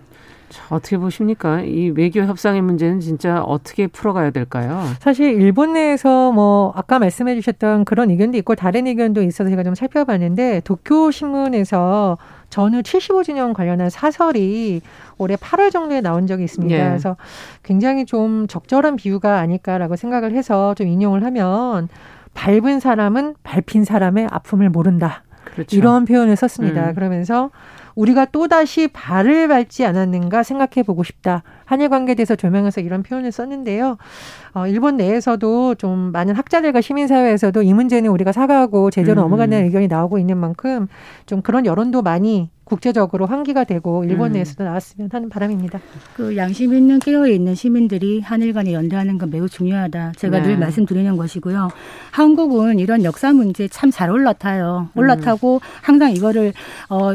[0.69, 1.61] 어떻게 보십니까?
[1.61, 4.83] 이 외교 협상의 문제는 진짜 어떻게 풀어가야 될까요?
[4.99, 9.75] 사실 일본 내에서 뭐 아까 말씀해 주셨던 그런 의견도 있고 다른 의견도 있어서 제가 좀
[9.75, 12.17] 살펴봤는데 도쿄 신문에서
[12.49, 14.81] 전후 75주년 관련한 사설이
[15.17, 16.75] 올해 8월 정도에 나온 적이 있습니다.
[16.75, 16.83] 예.
[16.83, 17.15] 그래서
[17.63, 21.87] 굉장히 좀 적절한 비유가 아닐까라고 생각을 해서 좀 인용을 하면
[22.33, 25.23] 밟은 사람은 밟힌 사람의 아픔을 모른다.
[25.53, 25.75] 그렇죠.
[25.75, 26.89] 이런 표현을 썼습니다.
[26.89, 26.95] 음.
[26.95, 27.51] 그러면서
[27.95, 31.43] 우리가 또다시 발을 밟지 않았는가 생각해 보고 싶다.
[31.65, 33.97] 한일 관계에 대해서 조명해서 이런 표현을 썼는데요.
[34.53, 39.23] 어, 일본 내에서도 좀 많은 학자들과 시민사회에서도 이 문제는 우리가 사과하고 제대로 음.
[39.23, 40.87] 넘어가는 의견이 나오고 있는 만큼
[41.25, 44.33] 좀 그런 여론도 많이 국제적으로 환기가 되고 일본 음.
[44.33, 45.81] 내에서도 나왔으면 하는 바람입니다.
[46.15, 50.13] 그 양심 있는 깨어 있는 시민들이 한일 간에 연대하는 건 매우 중요하다.
[50.15, 50.47] 제가 네.
[50.47, 51.67] 늘 말씀드리는 것이고요.
[52.11, 54.87] 한국은 이런 역사 문제 참 잘 올라타요.
[54.95, 55.59] 올라타고 음.
[55.81, 56.53] 항상 이거를
[56.89, 57.13] 어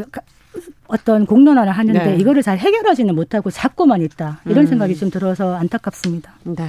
[0.89, 2.17] 어떤 공론화를 하는데 네.
[2.17, 4.41] 이거를 잘 해결하지는 못하고 잡고만 있다.
[4.45, 4.67] 이런 음.
[4.67, 6.35] 생각이 좀 들어서 안타깝습니다.
[6.45, 6.69] 네.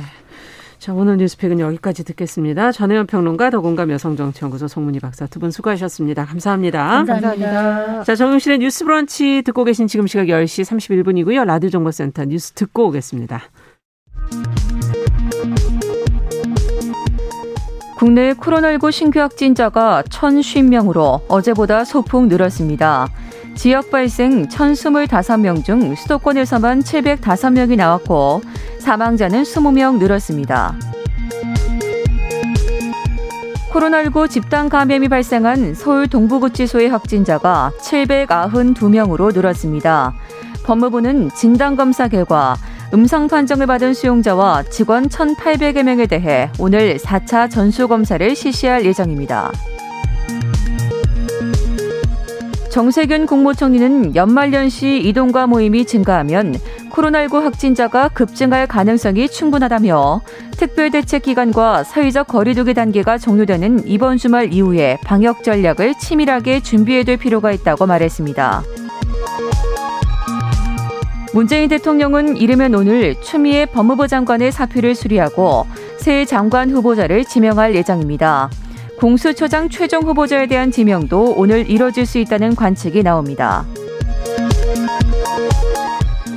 [0.79, 2.71] 자, 오늘 뉴스픽은 여기까지 듣겠습니다.
[2.71, 6.25] 전혜연 평론가, 더공감 여성정치연구소 송문희 박사 두 분 수고하셨습니다.
[6.25, 6.79] 감사합니다.
[6.79, 7.29] 감사합니다.
[7.31, 8.03] 감사합니다.
[8.03, 10.63] 자, 정용실의 뉴스 브런치 듣고 계신 지금 시각 10시
[11.03, 11.45] 31분이고요.
[11.45, 13.41] 라디오 정보센터 뉴스 듣고 오겠습니다.
[17.97, 23.07] 국내 코로나19 신규 확진자가 1,050명으로 어제보다 소폭 늘었습니다.
[23.57, 28.41] 지역 발생 1,025명 중 수도권에서만 705명이 나왔고
[28.77, 30.75] 사망자는 20명 늘었습니다.
[33.71, 40.13] 코로나19 집단 감염이 발생한 서울 동부구치소의 확진자가 792명으로 늘었습니다.
[40.63, 42.55] 법무부는 진단검사 결과
[42.93, 49.51] 음성 판정을 받은 수용자와 직원 1,800여 명에 대해 오늘 4차 전수검사를 실시할 예정입니다.
[52.69, 56.55] 정세균 국무총리는 연말연시 이동과 모임이 증가하면
[56.91, 60.21] 코로나19 확진자가 급증할 가능성이 충분하다며
[60.57, 68.63] 특별대책기관과 사회적 거리두기 단계가 종료되는 이번 주말 이후에 방역 전략을 치밀하게 준비해둘 필요가 있다고 말했습니다.
[71.33, 78.49] 문재인 대통령은 이르면 오늘 추미애 법무부 장관의 사표를 수리하고 새 장관 후보자를 지명할 예정입니다.
[78.97, 83.63] 공수처장 최종 후보자에 대한 지명도 오늘 이뤄질 수 있다는 관측이 나옵니다.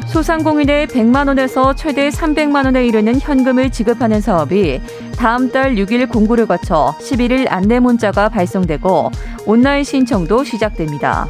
[0.07, 4.81] 소상공인에 100만 원에서 최대 300만 원에 이르는 현금을 지급하는 사업이
[5.17, 9.11] 다음 달 6일 공고를 거쳐 11일 안내 문자가 발송되고
[9.47, 11.29] 온라인 신청도 시작됩니다.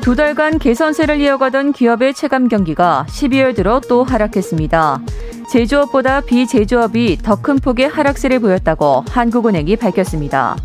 [0.00, 5.02] 두 달간 개선세를 이어가던 기업의 체감 경기가 12월 들어 또 하락했습니다.
[5.50, 10.56] 제조업보다 비제조업이 더 큰 폭의 하락세를 보였다고 한국은행이 밝혔습니다.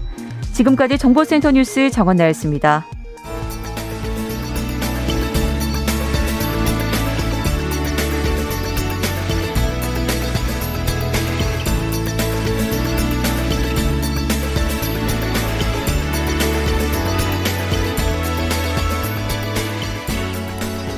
[0.54, 2.86] 지금까지 정보센터 뉴스 정원나였습니다.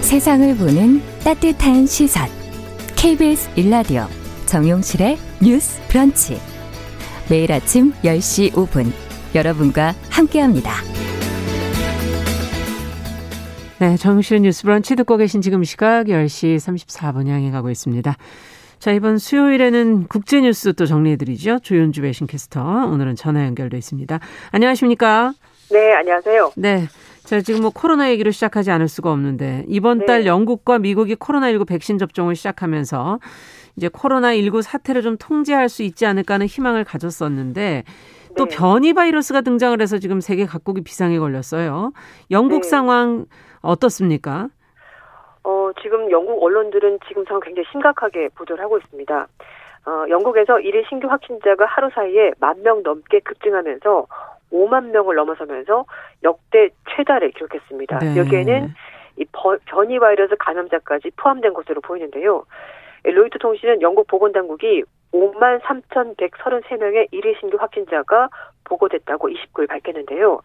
[0.02, 2.37] 세상을 보는 따뜻한 시선.
[2.98, 4.06] KBS 일라디오
[4.48, 6.40] 정용실의 뉴스 브런치
[7.30, 8.92] 매일 아침 10시 5분
[9.36, 10.72] 여러분과 함께합니다.
[13.80, 18.18] 네, 정용실의 뉴스 브런치 듣고 계신 지금 시각 10시 34분 향해 가고 있습니다.
[18.80, 21.60] 자, 이번 수요일에는 국제 뉴스 또 정리해 드리죠.
[21.60, 24.20] 조윤주 배신캐스터 오늘은 전화 연결돼 있습니다.
[24.52, 25.34] 안녕하십니까?
[25.70, 26.54] 네, 안녕하세요.
[26.56, 26.88] 네.
[27.28, 30.06] 자, 지금 뭐 코로나 얘기를 시작하지 않을 수가 없는데 이번 네.
[30.06, 33.20] 달 영국과 미국이 코로나19 백신 접종을 시작하면서
[33.76, 37.84] 이제 코로나19 사태를 좀 통제할 수 있지 않을까 하는 희망을 가졌었는데
[38.38, 38.56] 또 네.
[38.56, 41.92] 변이 바이러스가 등장을 해서 지금 세계 각국이 비상에 걸렸어요.
[42.32, 42.70] 영국 네.
[42.70, 43.26] 상황
[43.62, 44.48] 어떻습니까?
[45.44, 49.28] 어, 지금 영국 언론들은 지금 상황 굉장히 심각하게 보도를 하고 있습니다.
[49.86, 54.08] 어, 영국에서 일일 신규 확진자가 하루 사이에 만 명 넘게 급증하면서
[54.52, 55.86] 5만 명을 넘어서면서
[56.24, 58.00] 역대 최다를 기록했습니다.
[58.00, 58.18] 네.
[58.18, 58.74] 여기에는
[59.18, 59.26] 이
[59.66, 62.44] 변이 바이러스 감염자까지 포함된 것으로 보이는데요.
[63.04, 64.84] 로이터 통신은 영국 보건당국이
[65.14, 68.30] 5만 3,133명의 일일 신규 확진자가
[68.66, 70.42] 보고됐다고 29일 밝혔는데요.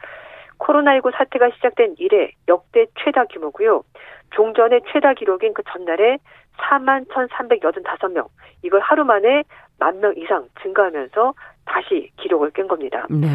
[0.58, 3.82] 코로나19 사태가 시작된 이래 역대 최다 규모고요.
[4.30, 6.18] 종전의 최다 기록인 그 전날에
[6.58, 8.28] 4만 1,385명.
[8.62, 9.42] 이걸 하루 만에
[9.78, 11.34] 만 명 이상 증가하면서
[11.64, 13.06] 다시 기록을 깬 겁니다.
[13.10, 13.28] 네.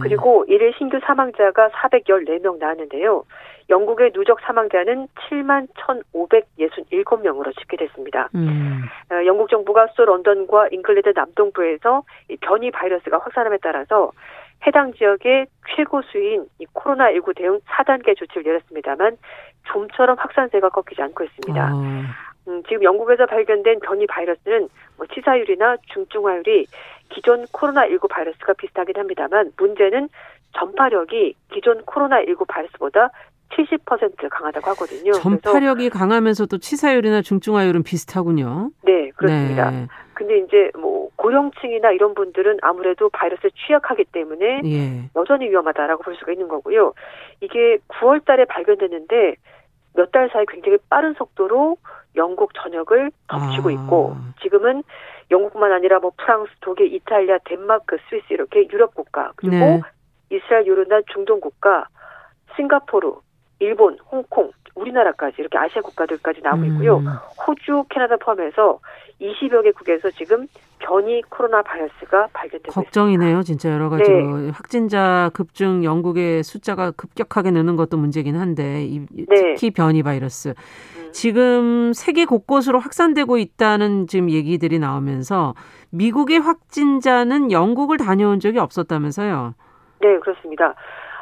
[0.00, 3.24] 그리고 일일 신규 사망자가 414명 나왔는데요.
[3.70, 8.28] 영국의 누적 사망자는 7만 1,567명으로 집계됐습니다.
[8.34, 8.82] 음.
[9.10, 14.10] 어, 영국 정부가 소 런던과 잉글랜드 남동부에서 이 변이 바이러스가 확산함에 따라서
[14.66, 19.16] 해당 지역의 최고 수인 이 코로나19 대응 4단계 조치를 내렸습니다만
[19.64, 21.70] 좀처럼 확산세가 꺾이지 않고 있습니다.
[21.72, 21.82] 어.
[22.48, 26.66] 음, 지금 영국에서 발견된 변이 바이러스는 뭐 치사율이나 중증화율이
[27.10, 30.08] 기존 코로나19 바이러스가 비슷하긴 합니다만 문제는
[30.58, 33.10] 전파력이 기존 코로나19 바이러스보다
[33.50, 35.12] 70% 강하다고 하거든요.
[35.12, 38.70] 전파력이 강하면서도 치사율이나 중증화율은 비슷하군요.
[38.82, 39.70] 네, 그렇습니다.
[39.70, 39.86] 네.
[40.14, 45.10] 근데 이제 뭐 고령층이나 이런 분들은 아무래도 바이러스에 취약하기 때문에 예.
[45.16, 46.94] 여전히 위험하다라고 볼 수가 있는 거고요.
[47.40, 49.36] 이게 9월 달에 발견됐는데
[49.94, 51.76] 몇 달 사이 굉장히 빠른 속도로
[52.16, 53.72] 영국 전역을 덮치고 아.
[53.72, 54.82] 있고 지금은
[55.30, 59.82] 영국만 아니라 뭐 프랑스, 독일, 이탈리아, 덴마크, 스위스 이렇게 유럽 국가 그리고 네.
[60.30, 61.86] 이스라엘, 유르나 중동 국가,
[62.56, 63.12] 싱가포르,
[63.60, 66.98] 일본, 홍콩, 우리나라까지 이렇게 아시아 국가들까지 나오고 있고요.
[66.98, 67.06] 음.
[67.46, 68.80] 호주, 캐나다 포함해서
[69.20, 70.46] 20여 개국에서 지금
[70.78, 73.42] 변이 코로나 바이러스가 발견되고 걱정이네요, 있습니다.
[73.42, 74.50] 진짜 여러 가지로 네.
[74.50, 79.54] 확진자 급증 영국의 숫자가 급격하게 느는 것도 문제긴 한데 이, 네.
[79.54, 81.12] 특히 변이 바이러스 음.
[81.12, 85.54] 지금 세계 곳곳으로 확산되고 있다는 지금 얘기들이 나오면서
[85.90, 89.54] 미국의 확진자는 영국을 다녀온 적이 없었다면서요?
[90.00, 90.74] 네, 그렇습니다.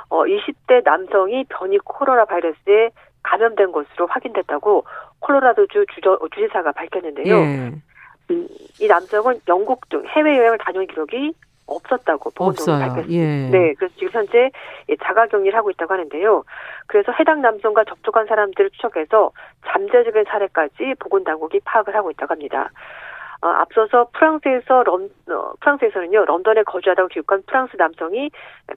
[0.09, 2.91] 어, 20대 남성이 변이 코로나 바이러스에
[3.23, 4.85] 감염된 것으로 확인됐다고
[5.21, 7.35] 콜로라도주 주저, 주지사가 밝혔는데요.
[7.35, 7.73] 예.
[8.31, 8.49] 음,
[8.81, 11.33] 이 남성은 영국 등 해외 여행을 다녀온 기록이
[11.67, 13.13] 없었다고 보건당국이 밝혔습니다.
[13.13, 13.51] 예.
[13.51, 14.51] 네, 그래서 지금 현재
[15.03, 16.45] 자가격리를 하고 있다고 하는데요.
[16.87, 19.31] 그래서 해당 남성과 접촉한 사람들을 추적해서
[19.67, 22.71] 잠재적인 사례까지 보건당국이 파악을 하고 있다고 합니다.
[23.43, 28.31] 어, 앞서서 프랑스에서 런, 어, 프랑스에서는요 런던에 거주하다가 귀국한 프랑스 남성이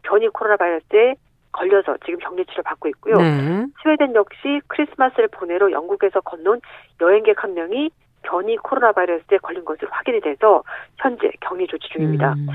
[0.03, 1.15] 변이 코로나 바이러스에
[1.53, 3.15] 걸려서 지금 격리 치료 받고 있고요.
[3.17, 3.65] 네.
[3.81, 6.59] 스웨덴 역시 크리스마스를 보내러 영국에서 건너온
[6.99, 7.91] 여행객 한 명이
[8.23, 10.63] 변이 코로나 바이러스에 걸린 것으로 확인이 돼서
[10.97, 12.33] 현재 격리 조치 중입니다.
[12.33, 12.47] 음.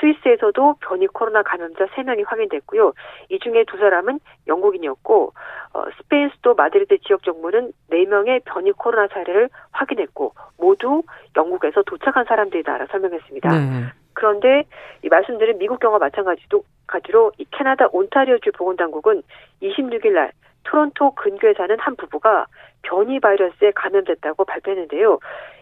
[0.00, 2.92] 스위스에서도 변이 코로나 감염자 3명이 확인됐고요.
[3.28, 5.32] 이 중에 두 사람은 영국인이었고
[5.74, 11.02] 어, 스페인 수도 마드리드 지역 정부는 4명의 변이 코로나 사례를 확인했고 모두
[11.36, 13.48] 영국에서 도착한 사람들이다라 설명했습니다.
[13.48, 13.92] 네.
[14.14, 14.64] 그런데
[15.04, 19.22] 이 말씀드린 미국 경우와 마찬가지로 가지로 이 캐나다 온타리오주 보건당국은
[19.62, 20.32] 26일 날
[20.64, 22.46] 토론토 근교에 사는 한 부부가
[22.82, 25.18] 변이 바이러스에 감염됐다고 발표했는데요.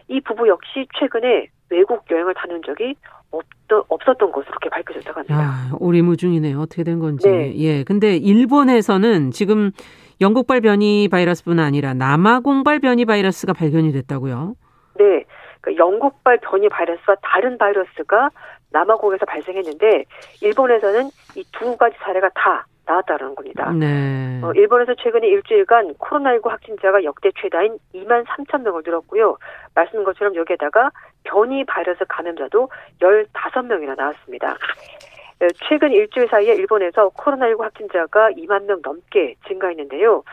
[0.09, 2.95] 이 부부 역시 최근에 외국 여행을 다녀온 적이
[3.31, 5.35] 없더, 없었던 것으로 이렇게 밝혀졌다고 합니다.
[5.37, 6.59] 아, 오리무중이네요.
[6.59, 7.29] 어떻게 된 건지.
[7.29, 7.53] 네.
[7.57, 7.83] 예.
[7.83, 9.71] 근데 일본에서는 지금
[10.19, 14.55] 영국발 변이 바이러스뿐 아니라 남아공발 변이 바이러스가 발견이 됐다고요?
[14.99, 15.23] 네.
[15.61, 18.29] 그 영국발 변이 바이러스와 다른 바이러스가
[18.71, 20.05] 남아공에서 발생했는데
[20.41, 23.71] 일본에서는 이 두 가지 사례가 다 나왔다는 겁니다.
[23.71, 24.41] 네.
[24.43, 29.37] 어, 일본에서 최근에 일주일간 코로나19 확진자가 역대 최다인 2만 3천 명을 늘었고요.
[29.75, 30.89] 말씀인 것처럼 여기에다가
[31.23, 32.69] 변이 바이러스 감염자도
[32.99, 34.53] 15명이나 나왔습니다.
[34.53, 40.23] 어, 최근 일주일 사이에 일본에서 코로나19 확진자가 2만 명 넘게 증가했는데요.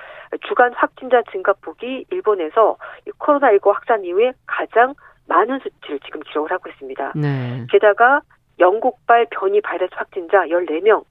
[0.48, 2.76] 주간 확진자 증가폭이 일본에서
[3.18, 4.94] 코로나19 확산 이후에 가장
[5.28, 7.12] 많은 수치를 지금 기록을 하고 있습니다.
[7.16, 7.66] 네.
[7.70, 8.20] 게다가
[8.58, 11.04] 영국발 변이 바이러스 확진자 14명,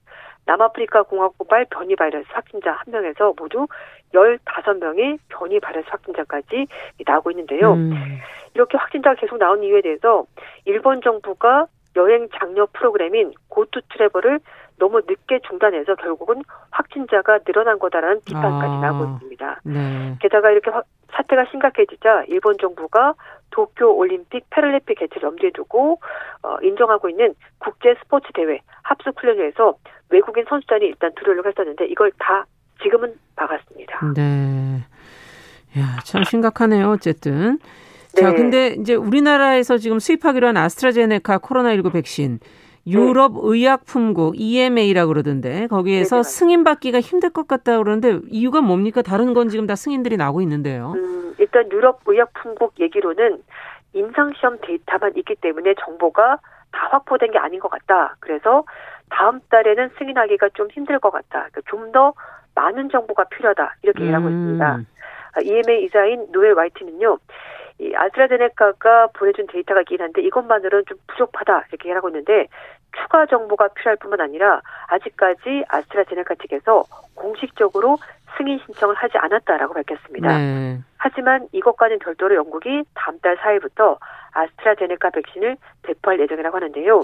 [0.44, 3.66] 남아프리카 공화국발 변이 바이러스 확진자 1명에서 모두
[4.12, 6.66] 15명의 변이 바이러스 확진자까지
[7.06, 7.74] 나오고 있는데요.
[7.74, 7.92] 음.
[8.54, 10.24] 이렇게 확진자가 계속 나온 이유에 대해서
[10.64, 14.40] 일본 정부가 여행 장려 프로그램인 고투 트래블을
[14.78, 19.60] 너무 늦게 중단해서 결국은 확진자가 늘어난 거다라는 비판까지 아, 나오고 있습니다.
[19.64, 20.16] 네.
[20.20, 20.70] 게다가 이렇게
[21.10, 23.14] 사태가 심각해지자 일본 정부가
[23.58, 25.98] 도쿄 올림픽 패럴림픽 개최를 염두에 두고
[26.44, 29.74] 어, 인정하고 있는 국제 스포츠 대회 합숙 훈련에서
[30.10, 32.46] 외국인 선수단이 일단 들어오려고 했었는데 이걸 다
[32.80, 34.12] 지금은 막았습니다.
[34.14, 34.84] 네.
[35.76, 36.88] 야, 참 심각하네요.
[36.90, 37.58] 어쨌든.
[38.14, 38.22] 네.
[38.22, 42.38] 자, 근데 이제 우리나라에서 지금 수입하기로 한 아스트라제네카 코로나19 백신
[42.90, 43.40] 유럽 네.
[43.42, 49.02] 의약품국 EMA라고 그러던데 거기에서 네, 네 승인 받기가 힘들 것 같다 그러는데 이유가 뭡니까?
[49.02, 50.92] 다른 건 지금 다 승인들이 나오고 있는데요.
[50.96, 53.42] 음, 일단 유럽 의약품국 얘기로는
[53.92, 56.38] 임상 시험 데이터만 있기 때문에 정보가
[56.70, 58.16] 다 확보된 게 아닌 것 같다.
[58.20, 58.64] 그래서
[59.10, 61.48] 다음 달에는 승인하기가 좀 힘들 것 같다.
[61.50, 62.12] 그러니까 좀 더
[62.58, 63.76] 많은 정보가 필요하다.
[63.82, 64.32] 이렇게 얘기하고 음.
[64.32, 64.80] 있습니다.
[65.44, 67.18] EMA 이사인 노엘 와이트는요.
[67.80, 72.48] 이 아스트라제네카가 보내준 데이터가 있긴 한데 이것만으로는 좀 부족하다 이렇게 얘기하고 있는데
[72.96, 76.82] 추가 정보가 필요할 뿐만 아니라 아직까지 아스트라제네카 측에서
[77.14, 77.98] 공식적으로
[78.36, 80.28] 승인 신청을 하지 않았다라고 밝혔습니다.
[80.38, 80.78] 네.
[80.96, 83.98] 하지만 이것과는 별도로 영국이 다음 달 4일부터
[84.32, 86.98] 아스트라제네카 백신을 배포할 예정이라고 하는데요.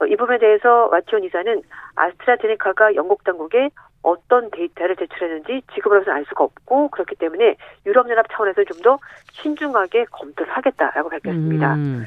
[0.00, 1.62] 어, 이 부분에 대해서 와티온 이사는
[1.96, 3.70] 아스트라제네카가 영국 당국에
[4.02, 8.98] 어떤 데이터를 제출했는지 지금으로서는 알 수가 없고 그렇기 때문에 유럽연합 차원에서 좀 더
[9.32, 11.74] 신중하게 검토를 하겠다라고 밝혔습니다.
[11.74, 12.06] 음.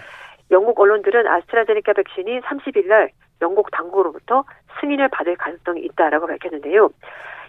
[0.53, 3.09] 영국 언론들은 아스트라제네카 백신이 30일 날
[3.41, 4.45] 영국 당국으로부터
[4.79, 6.89] 승인을 받을 가능성이 있다라고 밝혔는데요.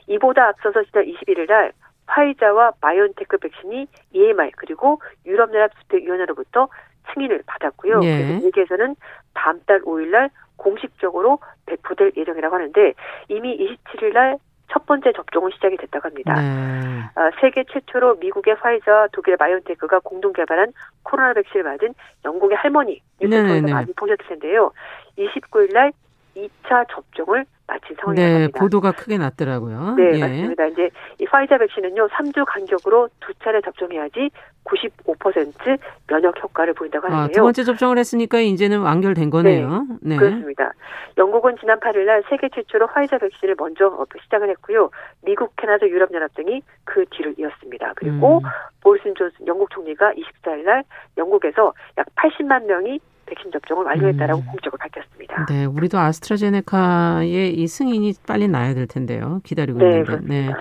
[0.09, 1.73] 이보다 앞서서 지난 21일 날
[2.07, 6.69] 화이자와 바이온테크 백신이 EMA 그리고 유럽 연합집행위원회로부터
[7.13, 8.01] 승인을 받았고요.
[8.03, 8.17] 예.
[8.17, 8.97] 그래서 미국에서는
[9.35, 12.95] 다음 달 5일 날 공식적으로 배포될 예정이라고 하는데
[13.29, 14.39] 이미 27일 날
[14.71, 16.35] 첫 번째 접종은 시작이 됐다고 합니다.
[16.41, 17.01] 네.
[17.17, 21.95] 어, 세계 최초로 미국의 화이자와 독일의 바이온테크가 공동 개발한 코로나 백신을 맞은
[22.25, 24.73] 영국의 할머니 뉴스 통해서 많이 보셨을 텐데요.
[25.19, 25.93] 29일 날
[26.37, 28.61] 2차 접종을 마친 상황이라고 네, 합니다.
[28.61, 29.95] 보도가 크게 났더라고요.
[29.97, 30.21] 네, 예.
[30.21, 30.67] 맞습니다.
[30.67, 34.31] 이제 이 파이자 백신은요, 3주 간격으로 두 차례 접종해야지
[34.65, 37.25] 95% 면역 효과를 보인다고 하는데요.
[37.25, 39.87] 아, 두 번째 접종을 했으니까 이제는 완결된 거네요.
[40.01, 40.17] 네, 네.
[40.17, 40.73] 그렇습니다.
[41.17, 44.91] 영국은 지난 8일 날 세계 최초로 화이자 백신을 먼저 시작을 했고요.
[45.23, 47.93] 미국, 캐나다, 유럽연합 등이 그 뒤를 이었습니다.
[47.97, 48.43] 그리고 음.
[48.83, 50.85] 보리슨 존슨 영국 총리가 24일 날
[51.17, 54.47] 영국에서 약 80만 명이 백신 접종을 완료했다라고 음.
[54.47, 55.47] 공적으로 밝혔습니다.
[55.49, 59.41] 네, 우리도 아스트라제네카의 이 승인이 빨리 나야 될 텐데요.
[59.45, 60.05] 기다리고 네, 있는데.
[60.07, 60.35] 그렇습니다.
[60.35, 60.55] 네.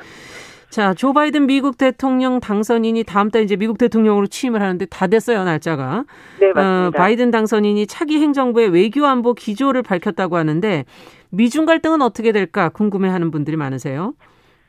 [0.70, 5.43] 자, 조 바이든 미국 대통령 당선인이 다음 달 이제 미국 대통령으로 취임을 하는데 다 됐어요,
[5.43, 6.05] 날짜가.
[6.39, 6.88] 네, 맞습니다.
[6.88, 10.86] 어, 바이든 당선인이 차기 행정부의 외교 안보 기조를 밝혔다고 하는데
[11.30, 14.14] 미중 갈등은 어떻게 될까 궁금해하는 분들이 많으세요.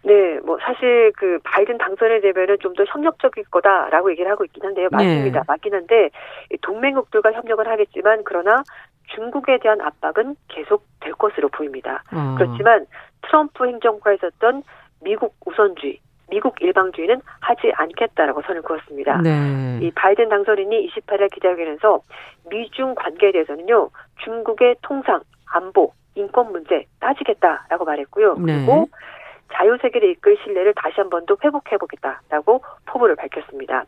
[0.05, 4.89] 네, 뭐 사실 그 바이든 당선이 되면은 좀 더 협력적일 거다라고 얘기를 하고 있긴 한데요.
[4.91, 5.41] 맞습니다.
[5.41, 5.45] 네.
[5.47, 6.11] 맞긴 한데
[6.63, 8.65] 동맹국들과 협력을 하겠지만 그러나
[9.15, 12.03] 중국에 대한 압박은 계속 될 것으로 보입니다.
[12.13, 12.35] 어.
[12.37, 12.87] 그렇지만
[13.23, 14.63] 트럼프 행정부가 있었던
[15.03, 16.01] 미국 우선주의,
[16.31, 19.21] 미국 일방주의는 하지 않겠다라고 선을 그었습니다.
[19.23, 19.79] 네.
[19.83, 22.01] 이 바이든 당선인이 28일 기자회견에서
[22.51, 23.91] 미중 관계에 대해서는요
[24.25, 28.35] 중국의 통상, 안보, 인권 문제 따지겠다라고 말했고요.
[28.39, 28.57] 네.
[28.57, 28.89] 그리고
[29.55, 33.85] 자유세계를 이끌 신뢰를 다시 한 번 더 회복해보겠다라고 포부를 밝혔습니다.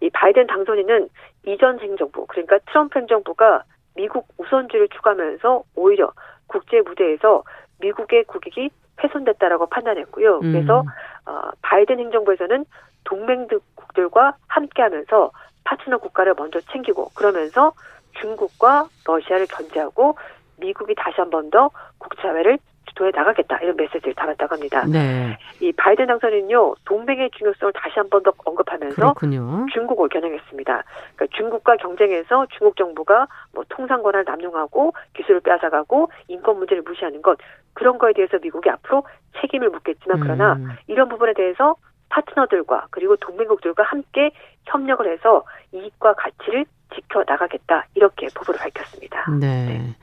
[0.00, 1.08] 이 바이든 당선인은
[1.46, 3.62] 이전 행정부, 그러니까 트럼프 행정부가
[3.94, 6.10] 미국 우선주의를 추구하면서 오히려
[6.46, 7.42] 국제 무대에서
[7.80, 8.70] 미국의 국익이
[9.02, 10.38] 훼손됐다라고 판단했고요.
[10.38, 10.52] 음.
[10.52, 10.84] 그래서
[11.26, 12.64] 어, 바이든 행정부에서는
[13.04, 15.30] 동맹국들과 함께하면서
[15.64, 17.72] 파트너 국가를 먼저 챙기고 그러면서
[18.20, 20.16] 중국과 러시아를 견제하고
[20.58, 22.58] 미국이 다시 한 번 더 국제사회를
[22.92, 24.84] 주도해 나가겠다 이런 메시지를 담았다고 합니다.
[24.86, 25.36] 네.
[25.60, 29.66] 이 바이든 당선인요 동맹의 중요성을 다시 한 번 더 언급하면서 그렇군요.
[29.72, 30.84] 중국을 겨냥했습니다.
[31.16, 37.38] 그러니까 중국과 경쟁해서 중국 정부가 뭐 통상 권한을 남용하고 기술을 빼앗아가고 인권 문제를 무시하는 것
[37.74, 39.04] 그런 거에 대해서 미국이 앞으로
[39.40, 40.68] 책임을 묻겠지만 그러나 음.
[40.86, 41.74] 이런 부분에 대해서
[42.10, 44.30] 파트너들과 그리고 동맹국들과 함께
[44.66, 49.24] 협력을 해서 이익과 가치를 지켜 나가겠다 이렇게 포부를 밝혔습니다.
[49.40, 49.66] 네.
[49.66, 49.96] 네.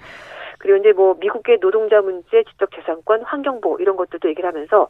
[0.60, 4.88] 그리고 이제 뭐 미국의 노동자 문제, 지적 재산권, 환경 보호 이런 것들도 얘기를 하면서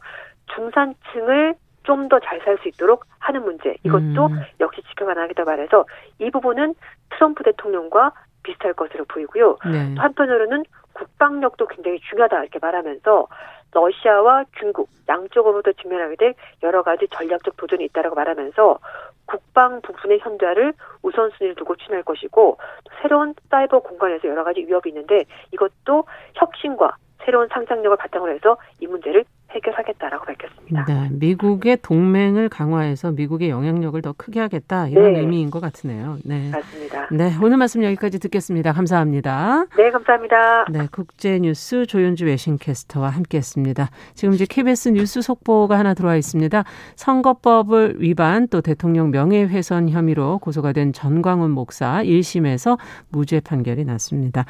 [0.54, 1.54] 중산층을
[1.84, 4.42] 좀 더 잘 살 수 있도록 하는 문제 이것도 음.
[4.60, 5.86] 역시 지켜가나겠다 말해서
[6.18, 6.74] 이 부분은
[7.10, 8.12] 트럼프 대통령과
[8.42, 9.56] 비슷할 것으로 보이고요.
[9.70, 9.94] 네.
[9.96, 13.28] 한편으로는 국방력도 굉장히 중요하다 이렇게 말하면서
[13.72, 18.78] 러시아와 중국 양쪽으로부터 직면하게 될 여러 가지 전략적 도전이 있다라고 말하면서
[19.26, 22.58] 국방 부분의 현대화를 우선순위를 두고 추진할 것이고
[23.00, 26.04] 새로운 사이버 공간에서 여러 가지 위협이 있는데 이것도
[26.34, 30.84] 혁신과 새로운 상상력을 바탕으로 해서 이 문제를 해결하겠다라고 밝혔습니다.
[30.86, 35.20] 네, 미국의 동맹을 강화해서 미국의 영향력을 더 크게 하겠다 이런 네.
[35.20, 36.18] 의미인 것 같으네요.
[36.24, 37.08] 네, 맞습니다.
[37.10, 38.72] 네, 오늘 말씀 여기까지 듣겠습니다.
[38.72, 39.66] 감사합니다.
[39.76, 40.66] 네, 감사합니다.
[40.70, 43.90] 네, 국제뉴스 조윤주 외신캐스터와 함께했습니다.
[44.14, 46.64] 지금 이제 KBS 뉴스 속보가 하나 들어와 있습니다.
[46.96, 52.78] 선거법을 위반 또 대통령 명예훼손 혐의로 고소가 된 전광훈 목사 1심에서
[53.08, 54.44] 무죄 판결이 났습니다.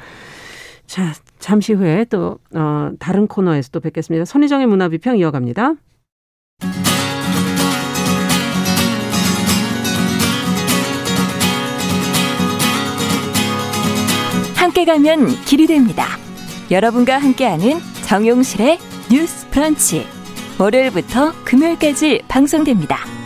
[0.91, 4.25] 자, 잠시 후에 또 어, 다른 코너에서 또 뵙겠습니다.
[4.25, 5.75] 선희정의 문화비평 이어갑니다.
[14.57, 16.07] 함께 가면 길이 됩니다.
[16.69, 18.77] 여러분과 함께하는 정용실의
[19.09, 20.05] 뉴스 프런치.
[20.59, 23.20] 월요일부터 금요일까지 방송됩니다.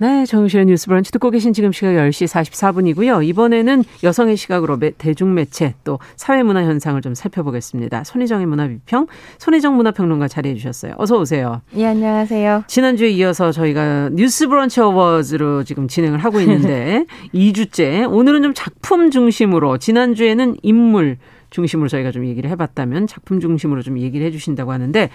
[0.00, 3.22] 네, 정유실의 뉴스 브런치 듣고 계신 지금 시각 10시 44분이고요.
[3.22, 8.04] 이번에는 여성의 시각으로 대중매체 또 사회문화 현상을 좀 살펴보겠습니다.
[8.04, 10.94] 손희정의 문화비평, 손희정 문화평론가 자리해 주셨어요.
[10.96, 11.60] 어서 오세요.
[11.76, 12.64] 예, 안녕하세요.
[12.66, 19.76] 지난주에 이어서 저희가 뉴스 브런치 어워즈로 지금 진행을 하고 있는데 2주째 오늘은 좀 작품 중심으로
[19.76, 21.18] 지난주에는 인물
[21.50, 25.10] 중심으로 저희가 좀 얘기를 해봤다면 작품 중심으로 좀 얘기를 해주신다고 하는데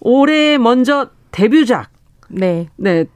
[0.00, 1.88] 올해 먼저 데뷔작
[2.28, 2.68] 네.
[2.76, 3.06] 네.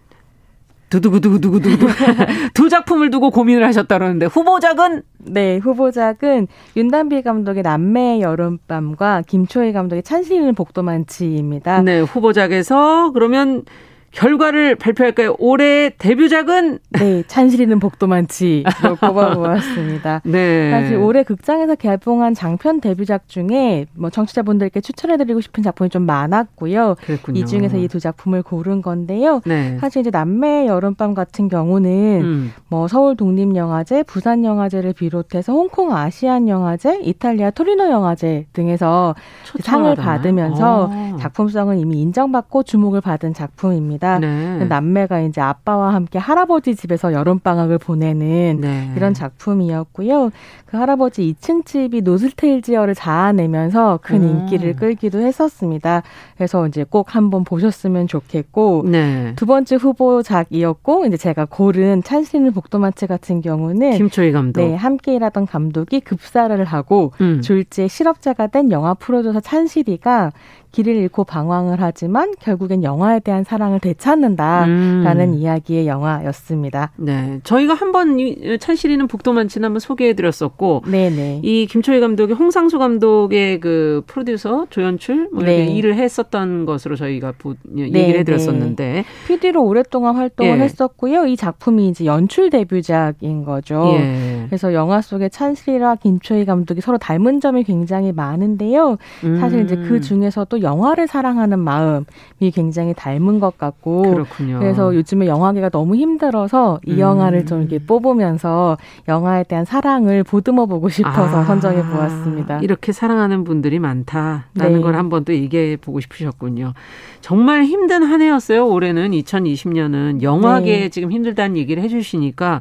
[0.90, 1.86] 두두구두구두구두구
[2.54, 10.54] 두 작품을 두고 고민을 하셨다는데 후보작은 네 후보작은 윤단비 감독의 남매의 여름밤과 김초희 감독의 찬신이는
[10.54, 11.82] 복도만치입니다.
[11.82, 13.64] 네 후보작에서 그러면
[14.12, 15.34] 결과를 발표할까요?
[15.38, 18.62] 올해 데뷔작은 네 찬실이는 복도 많지로
[19.00, 20.22] 꼽아보았습니다.
[20.26, 20.70] 네.
[20.70, 26.96] 사실 올해 극장에서 개봉한 장편 데뷔작 중에 뭐 청취자분들께 추천해드리고 싶은 작품이 좀 많았고요.
[27.04, 27.40] 그랬군요.
[27.40, 29.40] 이 중에서 이 두 작품을 고른 건데요.
[29.46, 29.78] 네.
[29.80, 32.52] 사실 이제 남매의 여름밤 같은 경우는 음.
[32.68, 39.14] 뭐 서울 독립영화제, 부산 영화제를 비롯해서 홍콩 아시안 영화제, 이탈리아 토리노 영화제 등에서
[39.60, 41.16] 상을 받으면서 아.
[41.20, 44.05] 작품성은 이미 인정받고 주목을 받은 작품입니다.
[44.06, 44.18] 있습니다.
[44.18, 44.64] 네.
[44.64, 48.92] 남매가 이제 아빠와 함께 할아버지 집에서 여름 방학을 보내는 네.
[48.96, 50.30] 이런 작품이었고요.
[50.66, 54.28] 그 할아버지 2층 집이 노슬테일지어를 자아내면서 큰 음.
[54.28, 56.02] 인기를 끌기도 했었습니다.
[56.36, 59.32] 그래서 이제 꼭 한번 보셨으면 좋겠고 네.
[59.36, 65.46] 두 번째 후보작이었고 이제 제가 고른 찬스는 복도마치 같은 경우는 김초희 감독 네, 함께 일하던
[65.46, 67.40] 감독이 급사를 하고 음.
[67.42, 70.32] 졸지에 실업자가 된 영화 프로듀서 찬실이가
[70.76, 75.34] 길을 잃고 방황을 하지만 결국엔 영화에 대한 사랑을 되찾는다라는 음.
[75.34, 76.92] 이야기의 영화였습니다.
[76.96, 78.18] 네, 저희가 한번
[78.60, 81.40] 찬실이는 복도만치 한번 소개해드렸었고, 네네.
[81.42, 85.64] 이 김초희 감독이 홍상수 감독의 그 프로듀서 조연출 뭐 네.
[85.64, 88.18] 일을 했었던 것으로 저희가 보, 얘기를 네네.
[88.18, 90.62] 해드렸었는데, PD로 오랫동안 활동을 예.
[90.62, 91.24] 했었고요.
[91.24, 93.94] 이 작품이 이제 연출 데뷔작인 거죠.
[93.94, 94.44] 예.
[94.48, 98.98] 그래서 영화 속의 찬실이와 김초희 감독이 서로 닮은 점이 굉장히 많은데요.
[99.40, 100.00] 사실 이제 그 음.
[100.02, 104.58] 중에서도 영화를 사랑하는 마음이 굉장히 닮은 것 같고 그렇군요.
[104.58, 106.98] 그래서 요즘에 영화계가 너무 힘들어서 이 음.
[106.98, 108.76] 영화를 좀 이렇게 뽑으면서
[109.08, 112.58] 영화에 대한 사랑을 보듬어 보고 싶어서 아, 선정해 보았습니다.
[112.60, 114.80] 이렇게 사랑하는 분들이 많다라는 네.
[114.80, 116.72] 걸 한번 또 얘기해 보고 싶으셨군요.
[117.20, 118.66] 정말 힘든 한 해였어요.
[118.66, 120.88] 올해는 2020년은 영화계 네.
[120.88, 122.60] 지금 힘들다는 얘기를 해 주시니까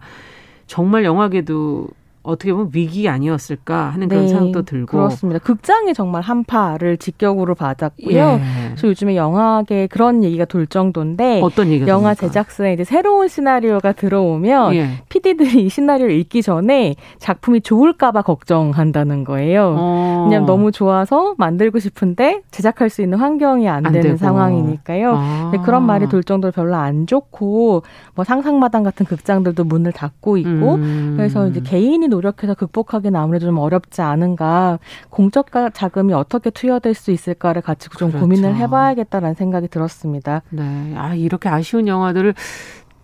[0.68, 1.88] 정말 영화계도
[2.26, 5.39] 어떻게 보면 위기 아니었을까 하는 그런 네, 생각도 들고 그렇습니다.
[5.39, 8.17] 극장이 정말 한파를 직격으로 받았고요.
[8.17, 8.41] 예.
[8.69, 14.76] 그래서 요즘에 영화계 그런 얘기가 돌 정도인데 어떤 얘기가 영화 제작사에 이제 새로운 시나리오가 들어오면
[14.76, 14.89] 예.
[15.09, 19.76] PD들이 이 시나리오를 읽기 전에 작품이 좋을까봐 걱정한다는 거예요.
[19.78, 20.26] 어.
[20.28, 24.17] 그냥 너무 좋아서 만들고 싶은데 제작할 수 있는 환경이 안, 안 되는 되고.
[24.17, 25.13] 상황이니까요.
[25.15, 25.51] 아.
[25.63, 27.84] 그런 말이 돌 정도로 별로 안 좋고
[28.15, 31.13] 뭐 상상마당 같은 극장들도 문을 닫고 있고 음.
[31.17, 34.80] 그래서 이제 개인이 노력해서 극복하기는 아무래도 좀 어렵지 않은가.
[35.09, 38.20] 공적 자금이 어떻게 투여될 수 있을까를 같이 좀 그렇죠.
[38.20, 40.41] 고민을 해봐야겠다라는 생각이 들었습니다.
[40.49, 40.93] 네.
[40.95, 42.34] 아, 이렇게 아쉬운 영화들을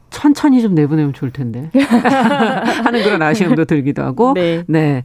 [0.09, 1.69] 천천히 좀 내보내면 좋을 텐데.
[2.83, 4.33] 하는 그런 아쉬움도 들기도 하고.
[4.33, 4.63] 네.
[4.67, 5.03] 네.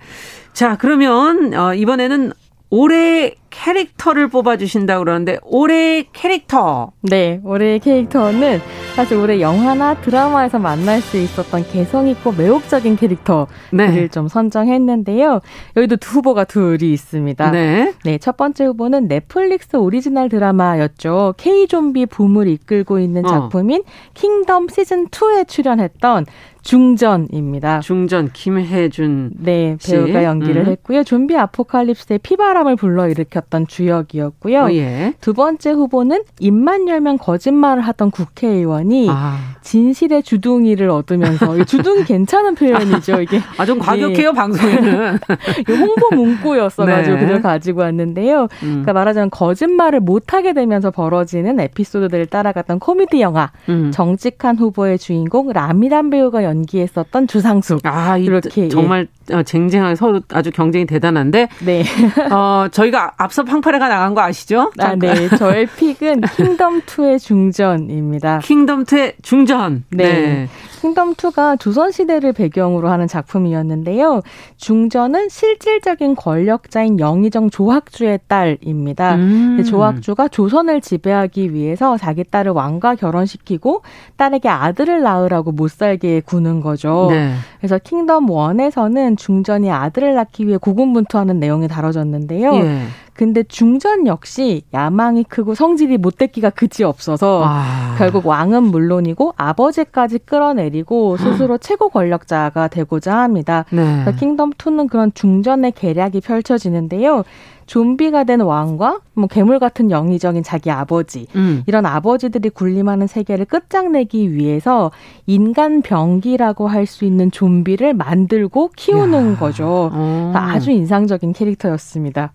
[0.52, 2.32] 자, 그러면, 어, 이번에는
[2.70, 6.92] 올해 캐릭터를 뽑아주신다 그러는데 올해 캐릭터.
[7.00, 8.60] 네, 올해 캐릭터는
[8.94, 14.08] 사실 올해 영화나 드라마에서 만날 수 있었던 개성 있고 매혹적인 캐릭터를 네.
[14.08, 15.40] 좀 선정했는데요.
[15.76, 17.50] 여기도 두 후보가 둘이 있습니다.
[17.50, 17.94] 네.
[18.04, 21.34] 네, 첫 번째 후보는 넷플릭스 오리지널 드라마였죠.
[21.36, 23.28] K 좀비 붐을 이끌고 있는 어.
[23.28, 23.90] 작품인 어.
[24.14, 26.26] 킹덤 시즌 2에 출연했던
[26.66, 27.78] 중전입니다.
[27.78, 30.66] 중전 김혜준 네 배우가 연기를 음.
[30.66, 31.04] 했고요.
[31.04, 34.62] 좀비 아포칼립스의 피바람을 불러일으켰던 주역이었고요.
[34.64, 35.14] 어, 예.
[35.20, 39.54] 두 번째 후보는 입만 열면 거짓말을 하던 국회의원이 아.
[39.62, 43.20] 진실의 주둥이를 얻으면서 주둥이 괜찮은 표현이죠.
[43.20, 44.36] 이게 아좀 과격해요 네.
[44.36, 45.18] 방송에는
[45.70, 47.22] 홍보 문구였어가지고 네.
[47.22, 48.42] 그걸 가지고 왔는데요.
[48.42, 48.68] 음.
[48.68, 53.92] 그러니까 말하자면 거짓말을 못하게 되면서 벌어지는 에피소드들을 따라갔던 코미디 영화 음.
[53.92, 57.80] 정직한 후보의 주인공 라미란 배우가 연 연기했었던 주상숙.
[57.84, 58.68] 아, 이렇게 예.
[58.68, 59.42] 정말 예.
[59.42, 61.48] 쟁쟁하게 서로 아주 경쟁이 대단한데.
[61.64, 61.84] 네.
[62.32, 64.72] 어, 저희가 앞서 팡파레가 나간 거 아시죠?
[64.78, 65.28] 아, 네.
[65.36, 68.38] 저의 pick은 킹덤 2의 중전입니다.
[68.38, 69.84] 킹덤 2의 중전.
[69.90, 70.04] 네.
[70.04, 70.48] 네.
[70.80, 74.22] 킹덤 2가 조선 시대를 배경으로 하는 작품이었는데요.
[74.56, 79.14] 중전은 실질적인 권력자인 영의정 조학주의 딸입니다.
[79.16, 79.64] 음.
[79.64, 83.82] 조학주가 조선을 지배하기 위해서 자기 딸을 왕과 결혼시키고
[84.16, 87.08] 딸에게 아들을 낳으라고 못 살게 구는 거죠.
[87.10, 87.34] 네.
[87.58, 92.54] 그래서 킹덤 1에서는 중전이 아들을 낳기 위해 고군분투하는 내용이 다뤄졌는데요.
[92.54, 92.82] 예.
[93.16, 97.94] 근데 중전 역시 야망이 크고 성질이 못됐기가 그지 없어서 아.
[97.98, 103.64] 결국 왕은 물론이고 아버지까지 끌어내리고 스스로 최고 권력자가 되고자 합니다.
[103.70, 104.04] 네.
[104.18, 107.24] 킹덤 2는 그런 중전의 계략이 펼쳐지는데요.
[107.66, 111.64] 좀비가 된 왕과 뭐 괴물 같은 영의적인 자기 아버지 음.
[111.66, 114.92] 이런 아버지들이 군림하는 세계를 끝장내기 위해서
[115.26, 119.36] 인간 병기라고 할 수 있는 좀비를 만들고 키우는 야.
[119.36, 119.90] 거죠.
[119.92, 120.32] 어.
[120.36, 122.32] 아주 인상적인 캐릭터였습니다.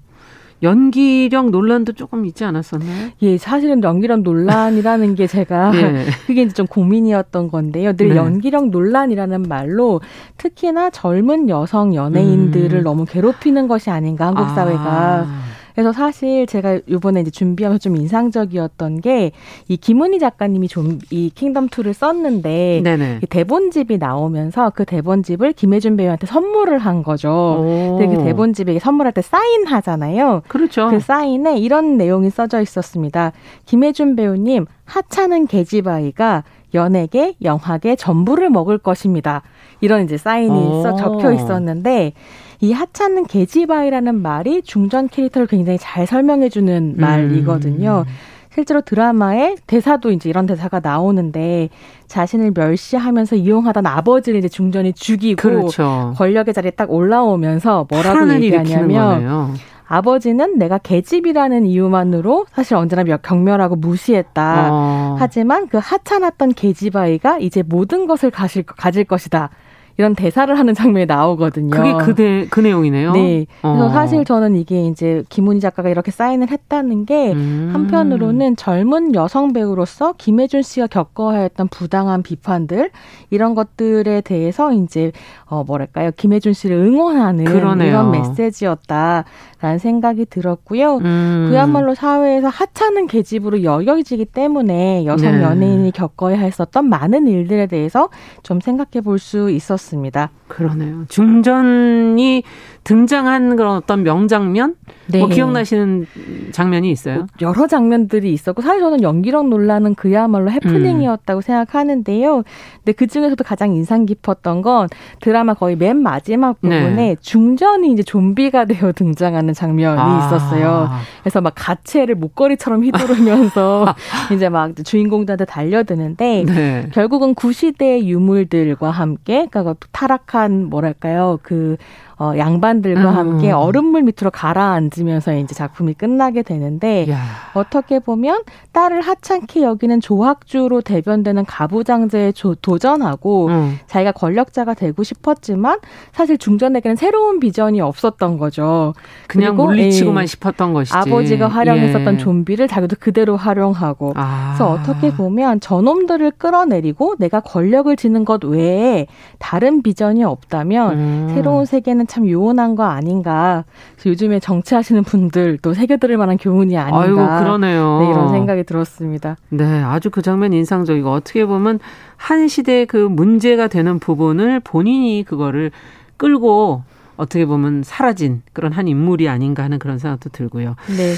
[0.64, 3.10] 연기력 논란도 조금 있지 않았었나요?
[3.22, 6.06] 예, 사실은 연기력 논란이라는 게 제가 예.
[6.28, 7.94] 그게 이제 좀 고민이었던 건데요.
[7.94, 8.16] 늘 네.
[8.16, 10.02] 연기력 논란이라는 말로
[10.38, 12.84] 특히나 젊은 여성 연예인들을 음.
[12.84, 15.41] 너무 괴롭히는 것이 아닌가 한국 사회가.
[15.72, 15.74] 아.
[15.76, 19.32] 그래서 사실 제가 이번에 이제 준비하면서 좀 인상적이었던 게
[19.68, 23.22] 이 김은희 작가님이 좀 이 킹덤 2를 썼는데 네네.
[23.30, 27.64] 대본집이 나오면서 그 대본집을 김혜준 배우한테 선물을 한 거죠.
[27.98, 30.44] 근데 그 대본집에 선물할 때 사인하잖아요.
[30.48, 30.90] 그렇죠.
[30.90, 33.32] 그 사인에 이런 내용이 써져 있었습니다.
[33.66, 36.44] 김혜준 배우님 하찮은 계집아이가
[36.74, 39.42] 연예계, 영화계 전부를 먹을 것입니다.
[39.82, 42.14] 이런 이제 사인이 써 적혀 있었는데
[42.62, 47.02] 이 하찮은 계집아이라는 말이 중전 캐릭터를 굉장히 잘 설명해주는 음.
[47.02, 48.06] 말이거든요.
[48.54, 51.70] 실제로 드라마에 대사도 이제 이런 대사가 나오는데
[52.08, 56.14] 자신을 멸시하면서 이용하던 아버지를 이제 중전이 죽이고 그렇죠.
[56.18, 59.56] 권력의 자리에 딱 올라오면서 뭐라고 얘기하냐면
[59.88, 64.70] 아버지는 내가 계집이라는 이유만으로 사실 언제나 경멸하고 무시했다.
[64.72, 65.16] 어.
[65.20, 69.50] 하지만 그 하찮았던 계집아이가 이제 모든 것을 가질, 가질 것이다.
[69.98, 71.72] 이런 대사를 하는 장면이 나오거든요.
[71.72, 73.14] 그게 그, 대, 그 내용이네요.
[73.14, 73.46] 네.
[73.62, 73.90] 그래서 어.
[73.90, 77.70] 사실 저는 이게 이제 김훈희 작가가 이렇게 사인을 했다는 게 음.
[77.74, 82.92] 한편으로는 젊은 여성 배우로서 김혜준 씨가 겪어야 했던 부당한 비판들
[83.30, 85.12] 이런 것들에 대해서 이제
[85.46, 87.90] 어 뭐랄까요 김혜준 씨를 응원하는 그러네요.
[87.90, 90.98] 이런 메시지였다라는 생각이 들었고요.
[90.98, 91.48] 음.
[91.50, 95.44] 그야말로 사회에서 하찮은 계집으로 여겨지기 때문에 여성 네.
[95.44, 98.10] 연예인이 겪어야 했었던 많은 일들에 대해서
[98.44, 100.12] 좀 생각해 볼 수 있었 습니다.
[100.12, 100.32] 같습니다.
[100.48, 101.06] 그러네요.
[101.08, 102.44] 중전이
[102.84, 104.76] 등장한 그런 어떤 명장면?
[104.86, 105.20] 뭐 네.
[105.20, 106.08] 뭐 기억나시는
[106.52, 107.18] 장면이 있어요?
[107.18, 111.42] 뭐 여러 장면들이 있었고 사실 저는 연기력 논란은 그야말로 해프닝이었다고 음.
[111.42, 112.44] 생각하는데요.
[112.78, 114.88] 근데 그 중에서도 가장 인상 깊었던 건
[115.20, 117.16] 드라마 거의 맨 마지막 부분에 네.
[117.20, 120.26] 중전이 이제 좀비가 되어 등장하는 장면이 아.
[120.26, 120.90] 있었어요.
[121.22, 123.94] 그래서 막 가채를 목걸이처럼 휘두르면서
[124.34, 126.88] 이제 막 주인공들한테 달려드는데 네.
[126.94, 131.40] 결국은 구시대 유물들과 함께 그러니까 타락한 뭐랄까요?
[131.44, 131.78] 그
[132.22, 133.16] 어, 양반들과 음.
[133.18, 137.18] 함께 얼음물 밑으로 가라앉으면서 이제 작품이 끝나게 되는데 야.
[137.56, 138.44] 어떻게 보면
[138.74, 143.80] 딸을 하찮게 여기는 조학주로 대변되는 가부장제에 조, 도전하고 음.
[143.88, 145.80] 자기가 권력자가 되고 싶었지만
[146.12, 148.94] 사실 중전에게는 새로운 비전이 없었던 거죠.
[149.26, 150.96] 그냥 물리치고만 예, 싶었던 것이지.
[150.96, 152.18] 아버지가 활용했었던 예.
[152.20, 154.54] 좀비를 자기도 그대로 활용하고 아.
[154.54, 159.08] 그래서 어떻게 보면 저놈들을 끌어내리고 내가 권력을 지는 것 외에
[159.40, 161.32] 다른 비전이 없다면 음.
[161.34, 163.64] 새로운 세계는 참 요원한 거 아닌가.
[164.06, 167.00] 요즘에 정치하시는 분들도 새겨들을 만한 교훈이 아닌가.
[167.00, 168.00] 아이고, 그러네요.
[168.02, 169.38] 네, 이런 생각이 들었습니다.
[169.48, 171.80] 네, 아주 그 장면 인상적이고 어떻게 보면
[172.18, 175.72] 한 시대의 그 문제가 되는 부분을 본인이 그거를
[176.18, 176.84] 끌고
[177.16, 180.76] 어떻게 보면 사라진 그런 한 인물이 아닌가 하는 그런 생각도 들고요.
[180.90, 181.14] 네.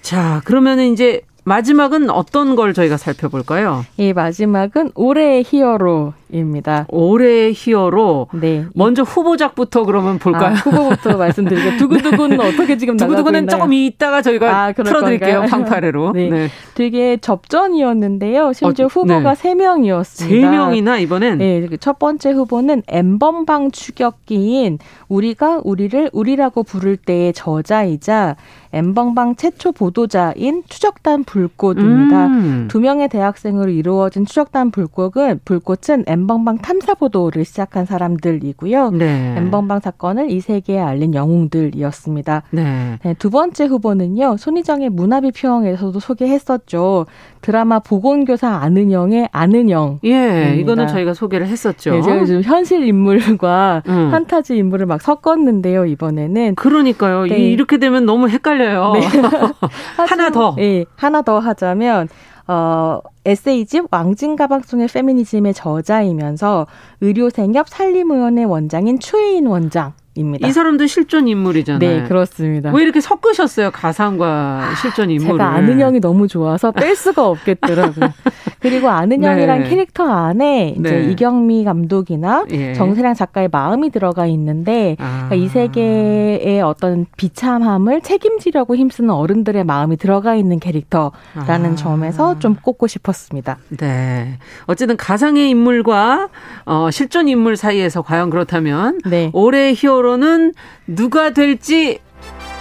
[0.00, 3.84] 자, 그러면은 이제 마지막은 어떤 걸 저희가 살펴볼까요?
[3.98, 6.86] 예, 마지막은 올해의 히어로입니다.
[6.88, 8.28] 올해의 히어로.
[8.34, 8.66] 네.
[8.74, 10.50] 먼저 후보작부터 그러면 볼까요?
[10.50, 11.78] 아, 후보부터 말씀드릴게요.
[11.80, 12.48] 두근두근은 네.
[12.48, 15.46] 어떻게 지금 두근두근은 조금 이따가 저희가 아, 틀어드릴게요.
[15.48, 16.12] 방파레로.
[16.14, 16.28] 네.
[16.28, 16.48] 네.
[16.74, 18.52] 되게 접전이었는데요.
[18.52, 19.54] 심지어 어, 후보가 네.
[19.54, 20.28] 3명이었습니다.
[20.28, 21.38] 3명이나 이번엔?
[21.38, 21.66] 네.
[21.80, 24.78] 첫 번째 후보는 엠번방 추격기인
[25.08, 28.36] 우리가 우리를 우리라고 부를 때의 저자이자
[28.72, 32.26] 엠번방 최초 보도자인 추적단 불 꽃입니다.
[32.26, 32.68] 음.
[32.68, 38.90] 두 명의 대학생으로 이루어진 추적단 불꽃은 불꽃은 엠번방 탐사 보도를 시작한 사람들이고요.
[38.90, 39.34] 네.
[39.36, 42.42] 엠번방 사건을 이 세계에 알린 영웅들이었습니다.
[42.50, 42.98] 네.
[43.02, 44.36] 네, 두 번째 후보는요.
[44.36, 47.06] 손희정의 문화비 표현에서도 소개했었죠.
[47.40, 50.00] 드라마 보건교사 아는영의 아는영.
[50.04, 51.92] 예, 이거는 저희가 소개를 했었죠.
[51.92, 54.10] 네, 제가 요즘 현실 인물과 음.
[54.10, 56.54] 판타지 인물을 막 섞었는데요, 이번에는.
[56.56, 57.26] 그러니까요.
[57.26, 57.38] 네.
[57.38, 58.92] 이렇게 되면 너무 헷갈려요.
[58.94, 59.00] 네.
[60.08, 60.54] 하나 더.
[60.56, 62.08] 네, 하나 더 하자면,
[62.48, 66.66] 어, 에세이집 왕진가방 속의 페미니즘의 저자이면서
[67.00, 69.92] 의료생협 산림의원의 원장인 추혜인 원장.
[70.18, 70.46] 입니다.
[70.46, 71.78] 이 사람도 실존 인물이잖아요.
[71.78, 72.70] 네, 그렇습니다.
[72.72, 73.70] 왜 이렇게 섞으셨어요?
[73.70, 75.32] 가상과 실존 인물을.
[75.34, 78.12] 제가 아는 형이 너무 좋아서 뺄 수가 없겠더라고요.
[78.60, 79.68] 그리고 아는 형이란 네.
[79.68, 81.10] 캐릭터 안에 이제 네.
[81.10, 82.74] 이경미 감독이나 예.
[82.74, 85.28] 정세랑 작가의 마음이 들어가 있는데 아.
[85.28, 91.74] 그러니까 이 세계의 어떤 비참함을 책임지려고 힘쓰는 어른들의 마음이 들어가 있는 캐릭터라는 아.
[91.76, 93.58] 점에서 좀 꼽고 싶었습니다.
[93.78, 94.38] 네.
[94.66, 96.28] 어쨌든 가상의 인물과
[96.66, 99.30] 어, 실존 인물 사이에서 과연 그렇다면 네.
[99.32, 100.52] 올해 히어로 는
[100.86, 101.98] 누가 될지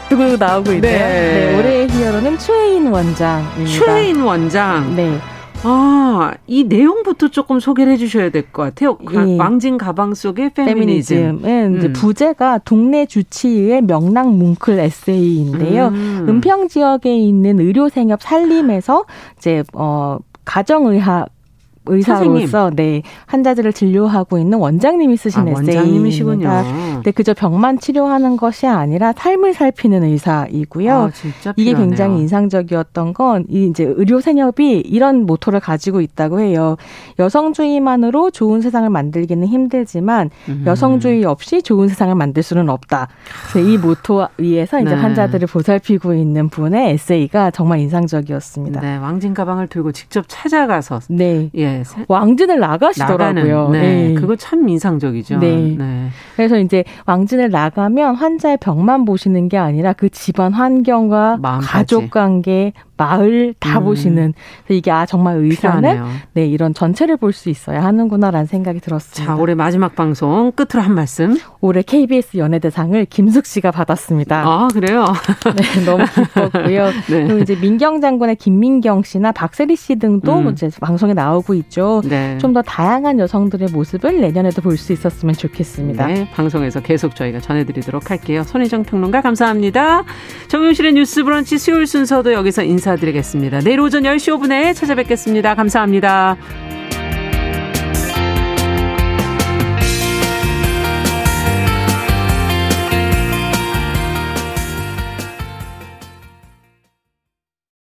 [0.10, 0.82] 두고 나오고 있네요.
[0.82, 0.98] 네.
[1.52, 1.58] 네.
[1.60, 3.66] 올해의 히어로는 최인 원장입니다.
[3.86, 4.95] 최인 원장.
[4.95, 5.18] 네.
[5.64, 8.98] 아, 이 내용부터 조금 소개를 해주셔야 될 것 같아요.
[9.12, 9.38] 예.
[9.38, 11.16] 왕진 가방 속의 페미니즘.
[11.41, 11.78] 페미니즘은 음.
[11.78, 15.88] 이제 부제가 동네 주치의의 명랑 뭉클 에세이인데요.
[15.88, 16.26] 음.
[16.30, 19.06] 은평 지역에 있는 의료 생협 살림에서
[19.38, 21.30] 이제 어 가정의학
[21.88, 26.64] 의사로서 네 환자들을 진료하고 있는 원장님이 쓰신 아, 에세이입니다.
[27.04, 30.94] 네, 그저 병만 치료하는 것이 아니라 삶을 살피는 의사이고요.
[30.94, 31.12] 아,
[31.56, 36.78] 이게 굉장히 인상적이었던 건 이제 의료 산업이 이런 모토를 가지고 있다고 해요.
[37.20, 40.64] 여성주의만으로 좋은 세상을 만들기는 힘들지만 음.
[40.66, 43.08] 여성주의 없이 좋은 세상을 만들 수는 없다.
[43.58, 44.96] 이 모토 위에서 이제 네.
[44.96, 48.82] 환자들을 보살피고 있는 분의 에세이가 정말 인상적이었습니다.
[48.82, 51.50] 네, 왕진 가방을 들고 직접 찾아가서 네.
[51.56, 51.77] 예,
[52.08, 53.70] 왕진을 나가시더라고요.
[53.70, 53.80] 네.
[53.80, 54.14] 네.
[54.14, 55.40] 그거 참 인상적이죠.
[55.40, 55.76] 네.
[55.78, 56.10] 네.
[56.36, 61.72] 그래서 이제 왕진을 나가면 환자의 병만 보시는 게 아니라 그 집안 환경과 마음까지.
[61.72, 63.86] 가족 관계, 마을 다 음.
[63.86, 64.34] 보시는
[64.70, 66.04] 이게 아 정말 의사는.
[66.34, 69.36] 네 이런 전체를 볼 수 있어야 하는구나라는 생각이 들었습니다.
[69.36, 71.38] 자 올해 마지막 방송 끝으로 한 말씀.
[71.62, 74.43] 올해 KBS 연예대상을 김숙 씨가 받았습니다.
[74.43, 75.06] 아 그래요?
[75.56, 76.86] 네 너무 기뻤고요.
[77.12, 77.28] 네.
[77.28, 80.50] 그리고 이제 민경 장군의 김민경 씨나 박세리 씨 등도 음.
[80.52, 82.02] 이제 방송에 나오고 있죠.
[82.06, 82.38] 네.
[82.39, 86.08] 좀더 다양한 여성들의 모습을 내년에도 볼 수 있었으면 좋겠습니다.
[86.08, 88.43] 네, 방송에서 계속 저희가 전해드리도록 할게요.
[88.43, 90.04] 손혜정 평론가 감사합니다.
[90.48, 92.87] 정용실의 뉴스브런치 수요일 순서도 여기서 인사.
[92.88, 93.60] 인사드리겠습니다.
[93.60, 95.56] 내일 오전 10시 5분에 찾아뵙겠습니다.
[95.56, 96.38] 감사합니다.